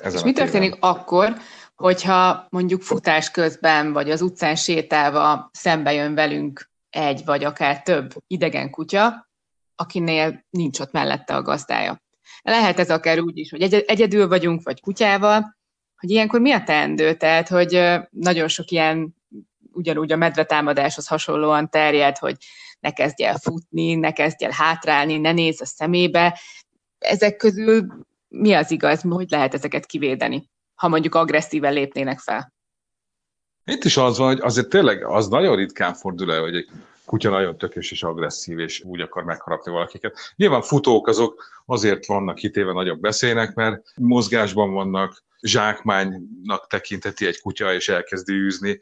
Ezen 0.00 0.18
és 0.18 0.24
mi 0.24 0.32
történik 0.32 0.76
akkor, 0.80 1.36
hogyha 1.80 2.46
mondjuk 2.50 2.82
futás 2.82 3.30
közben, 3.30 3.92
vagy 3.92 4.10
az 4.10 4.22
utcán 4.22 4.56
sétálva 4.56 5.50
szembe 5.52 5.92
jön 5.92 6.14
velünk 6.14 6.70
egy, 6.90 7.24
vagy 7.24 7.44
akár 7.44 7.82
több 7.82 8.12
idegen 8.26 8.70
kutya, 8.70 9.30
akinél 9.74 10.44
nincs 10.50 10.80
ott 10.80 10.92
mellette 10.92 11.34
a 11.34 11.42
gazdája. 11.42 12.02
Lehet 12.42 12.78
ez 12.78 12.90
akár 12.90 13.20
úgy 13.20 13.38
is, 13.38 13.50
hogy 13.50 13.74
egyedül 13.74 14.28
vagyunk, 14.28 14.62
vagy 14.62 14.80
kutyával, 14.80 15.56
hogy 15.96 16.10
ilyenkor 16.10 16.40
mi 16.40 16.52
a 16.52 16.62
teendő? 16.62 17.14
Tehát, 17.14 17.48
hogy 17.48 17.98
nagyon 18.10 18.48
sok 18.48 18.70
ilyen 18.70 19.14
ugyanúgy 19.72 20.12
a 20.12 20.16
medvetámadáshoz 20.16 21.06
hasonlóan 21.06 21.70
terjed, 21.70 22.18
hogy 22.18 22.36
ne 22.80 22.90
kezdj 22.90 23.24
el 23.24 23.38
futni, 23.38 23.94
ne 23.94 24.12
kezdj 24.12 24.44
el 24.44 24.50
hátrálni, 24.50 25.18
ne 25.18 25.32
nézz 25.32 25.60
a 25.60 25.66
szemébe. 25.66 26.38
Ezek 26.98 27.36
közül 27.36 27.86
mi 28.28 28.52
az 28.52 28.70
igaz, 28.70 29.00
hogy 29.00 29.30
lehet 29.30 29.54
ezeket 29.54 29.86
kivédeni? 29.86 30.48
Ha 30.80 30.88
mondjuk 30.88 31.14
agresszíven 31.14 31.72
lépnének 31.72 32.18
fel. 32.18 32.52
Itt 33.64 33.84
is 33.84 33.96
az 33.96 34.18
van, 34.18 34.26
hogy 34.26 34.40
azért 34.40 34.68
tényleg 34.68 35.04
az 35.04 35.28
nagyon 35.28 35.56
ritkán 35.56 35.94
fordul 35.94 36.32
el, 36.32 36.40
hogy 36.40 36.56
egy 36.56 36.68
kutya 37.04 37.30
nagyon 37.30 37.58
tökös 37.58 37.90
és 37.90 38.02
agresszív, 38.02 38.58
és 38.58 38.82
úgy 38.84 39.00
akar 39.00 39.24
megharapni 39.24 39.72
valakiket. 39.72 40.18
Nyilván 40.36 40.62
futók 40.62 41.08
azok 41.08 41.62
azért 41.66 42.06
vannak 42.06 42.34
kitéve 42.34 42.72
nagyobb 42.72 43.00
beszélnek, 43.00 43.54
mert 43.54 43.92
mozgásban 43.96 44.72
vannak, 44.72 45.24
zsákmánynak 45.40 46.66
tekinteti 46.68 47.26
egy 47.26 47.40
kutya, 47.40 47.74
és 47.74 47.88
elkezdi 47.88 48.32
űzni. 48.32 48.80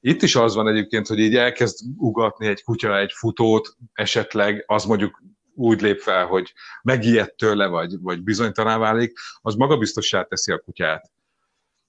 Itt 0.00 0.22
is 0.22 0.36
az 0.36 0.54
van 0.54 0.68
egyébként, 0.68 1.06
hogy 1.06 1.18
így 1.18 1.36
elkezd 1.36 1.78
ugatni 1.96 2.46
egy 2.46 2.62
kutya 2.62 2.98
egy 2.98 3.12
futót, 3.12 3.76
esetleg 3.92 4.64
az 4.66 4.84
mondjuk 4.84 5.22
úgy 5.54 5.80
lép 5.80 6.00
fel, 6.00 6.26
hogy 6.26 6.52
megijedt 6.82 7.36
tőle, 7.36 7.66
vagy, 7.66 8.00
vagy 8.00 8.22
bizonytaná 8.22 8.78
válik, 8.78 9.18
az 9.40 9.54
magabiztossá 9.54 10.22
teszi 10.22 10.52
a 10.52 10.58
kutyát. 10.58 11.10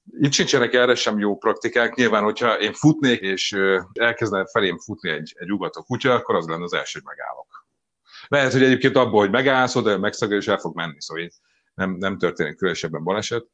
Itt 0.09 0.31
sincsenek 0.31 0.73
erre 0.73 0.95
sem 0.95 1.19
jó 1.19 1.37
praktikák. 1.37 1.95
Nyilván, 1.95 2.23
hogyha 2.23 2.59
én 2.59 2.73
futnék, 2.73 3.21
és 3.21 3.57
elkezdene 3.93 4.45
felém 4.45 4.77
futni 4.77 5.09
egy, 5.09 5.33
egy 5.35 5.51
ugató 5.51 5.83
kutya, 5.83 6.13
akkor 6.13 6.35
az 6.35 6.47
lenne 6.47 6.63
az 6.63 6.73
első, 6.73 6.99
hogy 6.99 7.15
megállok. 7.15 7.65
Lehet, 8.27 8.51
hogy 8.51 8.63
egyébként 8.63 8.95
abból, 8.95 9.19
hogy 9.19 9.31
megállsz, 9.31 9.75
oda 9.75 9.97
megszagol, 9.97 10.37
és 10.37 10.47
el 10.47 10.57
fog 10.57 10.75
menni, 10.75 11.01
szóval 11.01 11.29
nem, 11.73 11.91
nem 11.91 12.17
történik 12.17 12.55
különösebben 12.55 13.03
baleset. 13.03 13.45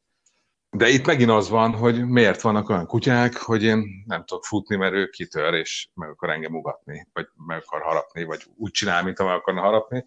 De 0.70 0.88
itt 0.88 1.06
megint 1.06 1.30
az 1.30 1.48
van, 1.48 1.72
hogy 1.74 2.04
miért 2.04 2.40
vannak 2.40 2.68
olyan 2.68 2.86
kutyák, 2.86 3.36
hogy 3.36 3.62
én 3.62 4.04
nem 4.06 4.24
tudok 4.24 4.44
futni, 4.44 4.76
mert 4.76 4.94
ő 4.94 5.06
kitör, 5.06 5.54
és 5.54 5.88
meg 5.94 6.08
akar 6.08 6.30
engem 6.30 6.54
ugatni, 6.54 7.08
vagy 7.12 7.26
meg 7.46 7.62
akar 7.66 7.82
harapni, 7.82 8.24
vagy 8.24 8.42
úgy 8.56 8.70
csinál, 8.70 9.04
mint 9.04 9.18
meg 9.18 9.28
akarna 9.28 9.60
harapni, 9.60 10.04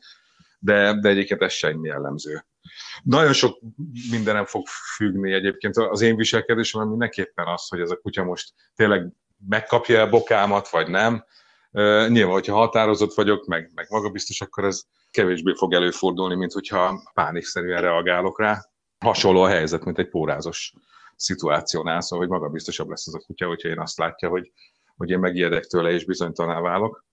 de, 0.59 0.99
de 0.99 1.09
egyébként 1.09 1.41
ez 1.41 1.53
sem 1.53 1.85
jellemző. 1.85 2.45
Nagyon 3.03 3.33
sok 3.33 3.59
mindenem 4.11 4.45
fog 4.45 4.67
függni 4.67 5.33
egyébként 5.33 5.77
az 5.77 6.01
én 6.01 6.15
viselkedésem, 6.15 6.87
mindenképpen 6.87 7.47
az, 7.47 7.67
hogy 7.67 7.79
ez 7.79 7.91
a 7.91 7.95
kutya 7.95 8.23
most 8.23 8.53
tényleg 8.75 9.07
megkapja 9.47 10.01
a 10.01 10.09
bokámat, 10.09 10.69
vagy 10.69 10.87
nem. 10.87 11.25
Nyilván, 12.07 12.33
hogyha 12.33 12.55
határozott 12.55 13.13
vagyok, 13.13 13.45
meg, 13.45 13.71
meg 13.75 13.85
magabiztos, 13.89 14.41
akkor 14.41 14.63
ez 14.63 14.83
kevésbé 15.11 15.53
fog 15.55 15.73
előfordulni, 15.73 16.35
mint 16.35 16.51
hogyha 16.51 17.11
pánikszerűen 17.13 17.81
reagálok 17.81 18.39
rá 18.39 18.65
hasonló 18.99 19.41
a 19.41 19.47
helyzet, 19.47 19.83
mint 19.85 19.99
egy 19.99 20.09
pórázos 20.09 20.73
szituációnál, 21.15 22.01
szóval 22.01 22.27
hogy 22.27 22.35
magabiztosabb 22.35 22.89
lesz 22.89 23.07
az 23.07 23.15
a 23.15 23.23
kutya, 23.25 23.47
hogyha 23.47 23.69
én 23.69 23.79
azt 23.79 23.97
látja, 23.97 24.29
hogy, 24.29 24.51
hogy 24.97 25.09
én 25.09 25.19
megijedek 25.19 25.65
tőle 25.65 25.91
és 25.91 26.05
bizonytalaná 26.05 26.59
válok, 26.59 27.05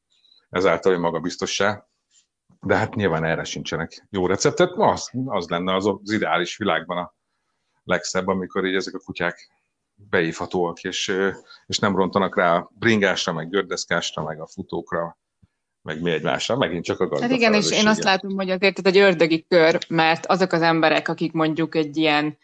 ezáltal 0.50 0.92
hogy 0.92 1.00
magabiztossá. 1.00 1.86
De 2.60 2.76
hát 2.76 2.94
nyilván 2.94 3.24
erre 3.24 3.44
sincsenek 3.44 4.06
jó 4.10 4.26
receptet. 4.26 4.70
Az, 4.76 5.10
az 5.26 5.48
lenne 5.48 5.74
az, 5.74 5.86
az 5.86 6.12
ideális 6.12 6.56
világban 6.56 6.98
a 6.98 7.14
legszebb, 7.84 8.26
amikor 8.26 8.64
így 8.64 8.74
ezek 8.74 8.94
a 8.94 8.98
kutyák 9.04 9.50
beívhatóak, 9.94 10.82
és, 10.82 11.12
és 11.66 11.78
nem 11.78 11.96
rontanak 11.96 12.36
rá 12.36 12.68
bringásra, 12.70 13.32
meg 13.32 13.50
gördeszkásra, 13.50 14.22
meg 14.22 14.40
a 14.40 14.46
futókra, 14.46 15.18
meg 15.82 16.02
mi 16.02 16.10
egymásra, 16.10 16.56
megint 16.56 16.84
csak 16.84 17.00
a 17.00 17.06
gazda 17.06 17.26
Hát 17.26 17.34
igen, 17.34 17.54
és 17.54 17.70
én 17.70 17.86
azt 17.86 18.02
látom, 18.02 18.36
hogy 18.36 18.50
azért 18.50 18.78
ez 18.78 18.84
egy 18.84 18.98
ördögi 18.98 19.46
kör, 19.48 19.78
mert 19.88 20.26
azok 20.26 20.52
az 20.52 20.62
emberek, 20.62 21.08
akik 21.08 21.32
mondjuk 21.32 21.74
egy 21.74 21.96
ilyen 21.96 22.38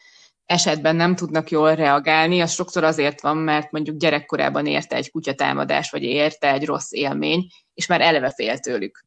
esetben 0.44 0.96
nem 0.96 1.14
tudnak 1.14 1.50
jól 1.50 1.74
reagálni, 1.74 2.40
az 2.40 2.52
sokszor 2.52 2.84
azért 2.84 3.20
van, 3.20 3.36
mert 3.36 3.70
mondjuk 3.70 3.96
gyerekkorában 3.96 4.66
érte 4.66 4.96
egy 4.96 5.10
kutyatámadás, 5.10 5.90
vagy 5.90 6.02
érte 6.02 6.52
egy 6.52 6.64
rossz 6.64 6.92
élmény, 6.92 7.46
és 7.74 7.86
már 7.86 8.00
eleve 8.00 8.30
fél 8.30 8.58
tőlük. 8.58 9.04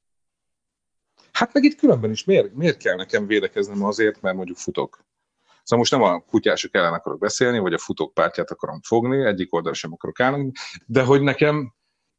Hát 1.38 1.54
meg 1.54 1.64
itt 1.64 1.80
különben 1.80 2.12
is 2.12 2.24
miért, 2.24 2.54
miért 2.54 2.78
kell 2.78 2.96
nekem 2.96 3.28
védekeznem 3.28 3.84
azért, 3.84 4.22
mert 4.22 4.36
mondjuk 4.36 4.58
futok. 4.58 5.06
Szóval 5.64 5.78
most 5.80 5.92
nem 5.92 6.02
a 6.02 6.20
kutyások 6.20 6.76
ellen 6.76 6.94
akarok 6.94 7.20
beszélni, 7.20 7.60
vagy 7.60 7.74
a 7.74 7.78
futók 7.78 8.14
pártját 8.14 8.52
akarom 8.52 8.82
fogni, 8.82 9.26
egyik 9.26 9.54
oldalra 9.54 9.78
sem 9.78 9.94
akarok 9.94 10.20
állni, 10.20 10.52
de 10.86 11.04
hogy 11.04 11.22
nekem 11.22 11.74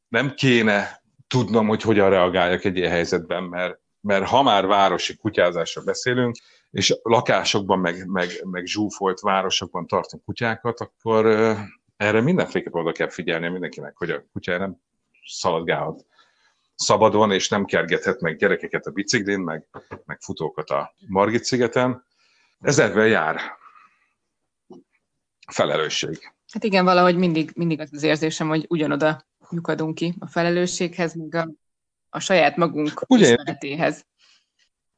nem 0.08 0.34
kéne 0.34 1.02
tudnom, 1.26 1.68
hogy 1.68 1.82
hogyan 1.82 2.10
reagáljak 2.10 2.64
egy 2.64 2.76
ilyen 2.76 2.90
helyzetben, 2.90 3.42
mert, 3.42 3.80
mert 4.00 4.26
ha 4.26 4.42
már 4.42 4.66
városi 4.66 5.16
kutyázásra 5.16 5.82
beszélünk, 5.82 6.36
és 6.70 6.98
lakásokban, 7.02 7.78
meg, 7.78 8.06
meg, 8.06 8.28
meg 8.42 8.66
zsúfolt 8.66 9.20
városokban 9.20 9.86
tartunk 9.86 10.24
kutyákat, 10.24 10.80
akkor 10.80 11.26
erre 11.96 12.20
mindenféleképpen 12.20 12.82
oda 12.82 12.92
kell 12.92 13.10
figyelni 13.10 13.48
mindenkinek, 13.48 13.96
hogy 13.96 14.10
a 14.10 14.24
kutya 14.32 14.58
nem 14.58 14.76
szaladgálhat 15.24 16.06
szabadon, 16.78 17.32
és 17.32 17.48
nem 17.48 17.64
kergethet 17.64 18.20
meg 18.20 18.36
gyerekeket 18.36 18.86
a 18.86 18.90
biciklin, 18.90 19.40
meg, 19.40 19.66
meg 20.04 20.20
futókat 20.20 20.70
a 20.70 20.94
Margit 21.06 21.44
szigeten. 21.44 22.04
Ez 22.60 22.78
ebben 22.78 23.08
jár. 23.08 23.40
Felelősség. 25.52 26.32
Hát 26.52 26.64
igen, 26.64 26.84
valahogy 26.84 27.16
mindig, 27.16 27.50
mindig 27.54 27.80
az 27.80 27.88
az 27.92 28.02
érzésem, 28.02 28.48
hogy 28.48 28.64
ugyanoda 28.68 29.26
lyukadunk 29.50 29.94
ki 29.94 30.14
a 30.18 30.26
felelősséghez, 30.26 31.14
meg 31.14 31.34
a, 31.34 31.50
a 32.10 32.18
saját 32.18 32.56
magunk 32.56 33.04
Ugye, 33.06 33.30
ismeretéhez. 33.30 34.06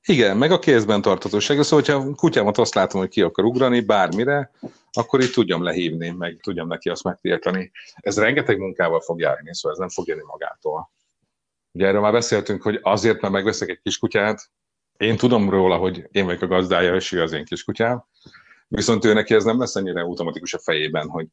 Igen, 0.05 0.37
meg 0.37 0.51
a 0.51 0.59
kézben 0.59 1.03
tartatóság. 1.03 1.63
Szóval, 1.63 1.81
hogyha 1.81 2.15
kutyámat 2.15 2.59
azt 2.59 2.75
látom, 2.75 3.01
hogy 3.01 3.11
ki 3.11 3.23
akar 3.23 3.45
ugrani 3.45 3.81
bármire, 3.81 4.51
akkor 4.93 5.21
itt 5.21 5.33
tudjam 5.33 5.63
lehívni, 5.63 6.11
meg 6.11 6.39
tudjam 6.43 6.67
neki 6.67 6.89
azt 6.89 7.05
megtiltani. 7.05 7.71
Ez 7.95 8.19
rengeteg 8.19 8.59
munkával 8.59 9.01
fog 9.01 9.21
járni, 9.21 9.55
szóval 9.55 9.73
ez 9.73 9.79
nem 9.79 9.89
fog 9.89 10.07
jönni 10.07 10.25
magától. 10.27 10.91
Ugye 11.73 11.87
erről 11.87 12.01
már 12.01 12.13
beszéltünk, 12.13 12.63
hogy 12.63 12.79
azért, 12.83 13.21
mert 13.21 13.33
megveszek 13.33 13.69
egy 13.69 13.81
kis 13.83 13.99
kutyát, 13.99 14.51
én 14.97 15.17
tudom 15.17 15.51
róla, 15.51 15.77
hogy 15.77 16.09
én 16.11 16.25
vagyok 16.25 16.43
a 16.43 16.47
gazdája, 16.47 16.95
és 16.95 17.13
ő 17.13 17.23
az 17.23 17.33
én 17.33 17.45
kis 17.45 17.65
kutyám, 17.65 18.05
viszont 18.69 19.05
ő 19.05 19.13
neki 19.13 19.35
ez 19.35 19.45
nem 19.45 19.59
lesz 19.59 19.77
ennyire 19.77 20.01
automatikus 20.01 20.55
a 20.55 20.59
fejében, 20.59 21.09
hogy, 21.09 21.27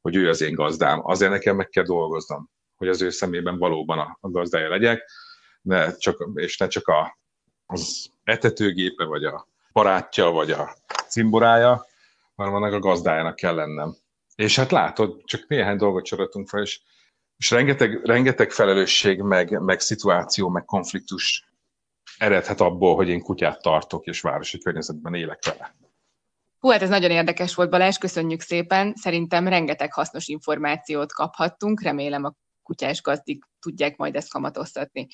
hogy 0.00 0.16
ő 0.16 0.28
az 0.28 0.40
én 0.40 0.54
gazdám. 0.54 1.00
Azért 1.06 1.30
nekem 1.30 1.56
meg 1.56 1.68
kell 1.68 1.84
dolgoznom 1.84 2.50
hogy 2.80 2.88
az 2.88 3.02
ő 3.02 3.10
szemében 3.10 3.58
valóban 3.58 3.98
a, 3.98 4.18
a 4.20 4.30
gazdája 4.30 4.68
legyek, 4.68 5.10
ne 5.62 5.96
csak, 5.96 6.28
és 6.34 6.56
ne 6.56 6.68
csak 6.68 6.88
a, 6.88 7.18
az 7.66 8.10
etetőgépe, 8.24 9.04
vagy 9.04 9.24
a 9.24 9.48
barátja, 9.72 10.30
vagy 10.30 10.50
a 10.50 10.76
cimborája, 11.08 11.86
hanem 12.36 12.54
annak 12.54 12.72
a 12.72 12.78
gazdájának 12.78 13.36
kell 13.36 13.54
lennem. 13.54 13.96
És 14.34 14.56
hát 14.56 14.70
látod, 14.70 15.24
csak 15.24 15.48
néhány 15.48 15.76
dolgot 15.76 16.04
csoroltunk 16.04 16.48
fel, 16.48 16.62
és, 16.62 16.80
és 17.40 17.50
rengeteg, 17.50 18.04
rengeteg 18.04 18.50
felelősség, 18.50 19.20
meg, 19.20 19.60
meg 19.60 19.80
szituáció, 19.80 20.48
meg 20.48 20.64
konfliktus 20.64 21.44
eredhet 22.18 22.60
abból, 22.60 22.94
hogy 22.94 23.08
én 23.08 23.20
kutyát 23.20 23.62
tartok, 23.62 24.06
és 24.06 24.20
városi 24.20 24.58
környezetben 24.58 25.14
élek 25.14 25.44
vele. 25.44 25.74
Hú, 26.58 26.68
hát 26.68 26.82
ez 26.82 26.88
nagyon 26.88 27.10
érdekes 27.10 27.54
volt, 27.54 27.70
Balázs, 27.70 27.98
köszönjük 27.98 28.40
szépen. 28.40 28.94
Szerintem 28.94 29.48
rengeteg 29.48 29.92
hasznos 29.92 30.28
információt 30.28 31.12
kaphattunk, 31.12 31.82
remélem 31.82 32.24
a 32.24 32.34
kutyás 32.62 33.02
gazdik 33.02 33.44
tudják 33.60 33.96
majd 33.96 34.16
ezt 34.16 34.30
kamatoztatni. 34.30 35.06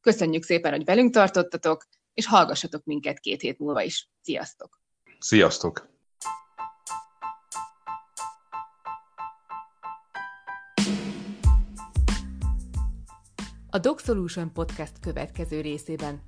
Köszönjük 0.00 0.42
szépen, 0.42 0.72
hogy 0.72 0.84
velünk 0.84 1.12
tartottatok, 1.12 1.84
és 2.14 2.26
hallgassatok 2.26 2.84
minket 2.84 3.18
két 3.18 3.40
hét 3.40 3.58
múlva 3.58 3.82
is. 3.82 4.08
Sziasztok! 4.22 4.80
Sziasztok! 5.18 5.88
A 13.72 13.78
Dog 13.78 13.98
Solution 13.98 14.52
Podcast 14.52 14.92
következő 15.00 15.60
részében 15.60 16.20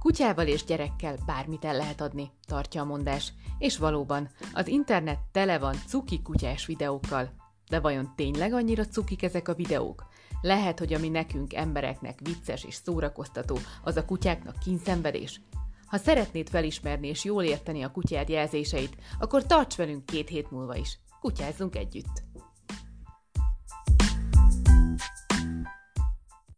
Kutyával 0.00 0.46
és 0.46 0.64
gyerekkel 0.64 1.16
bármit 1.26 1.64
el 1.64 1.76
lehet 1.76 2.00
adni, 2.00 2.30
tartja 2.46 2.82
a 2.82 2.84
mondás, 2.84 3.32
és 3.58 3.78
valóban, 3.78 4.30
az 4.52 4.66
internet 4.66 5.18
tele 5.30 5.58
van 5.58 5.74
cuki 5.86 6.22
kutyás 6.22 6.66
videókkal. 6.66 7.30
De 7.68 7.80
vajon 7.80 8.12
tényleg 8.16 8.52
annyira 8.52 8.86
cukik 8.86 9.22
ezek 9.22 9.48
a 9.48 9.54
videók? 9.54 10.06
Lehet, 10.40 10.78
hogy 10.78 10.92
ami 10.92 11.08
nekünk 11.08 11.54
embereknek 11.54 12.18
vicces 12.22 12.64
és 12.64 12.74
szórakoztató, 12.74 13.58
az 13.82 13.96
a 13.96 14.04
kutyáknak 14.04 14.58
kínszenvedés? 14.58 15.40
Ha 15.86 15.96
szeretnéd 15.96 16.48
felismerni 16.48 17.08
és 17.08 17.24
jól 17.24 17.44
érteni 17.44 17.82
a 17.82 17.90
kutyád 17.90 18.28
jelzéseit, 18.28 18.96
akkor 19.18 19.46
tarts 19.46 19.76
velünk 19.76 20.06
két 20.06 20.28
hét 20.28 20.50
múlva 20.50 20.76
is. 20.76 20.98
Kutyázzunk 21.20 21.76
együtt! 21.76 22.31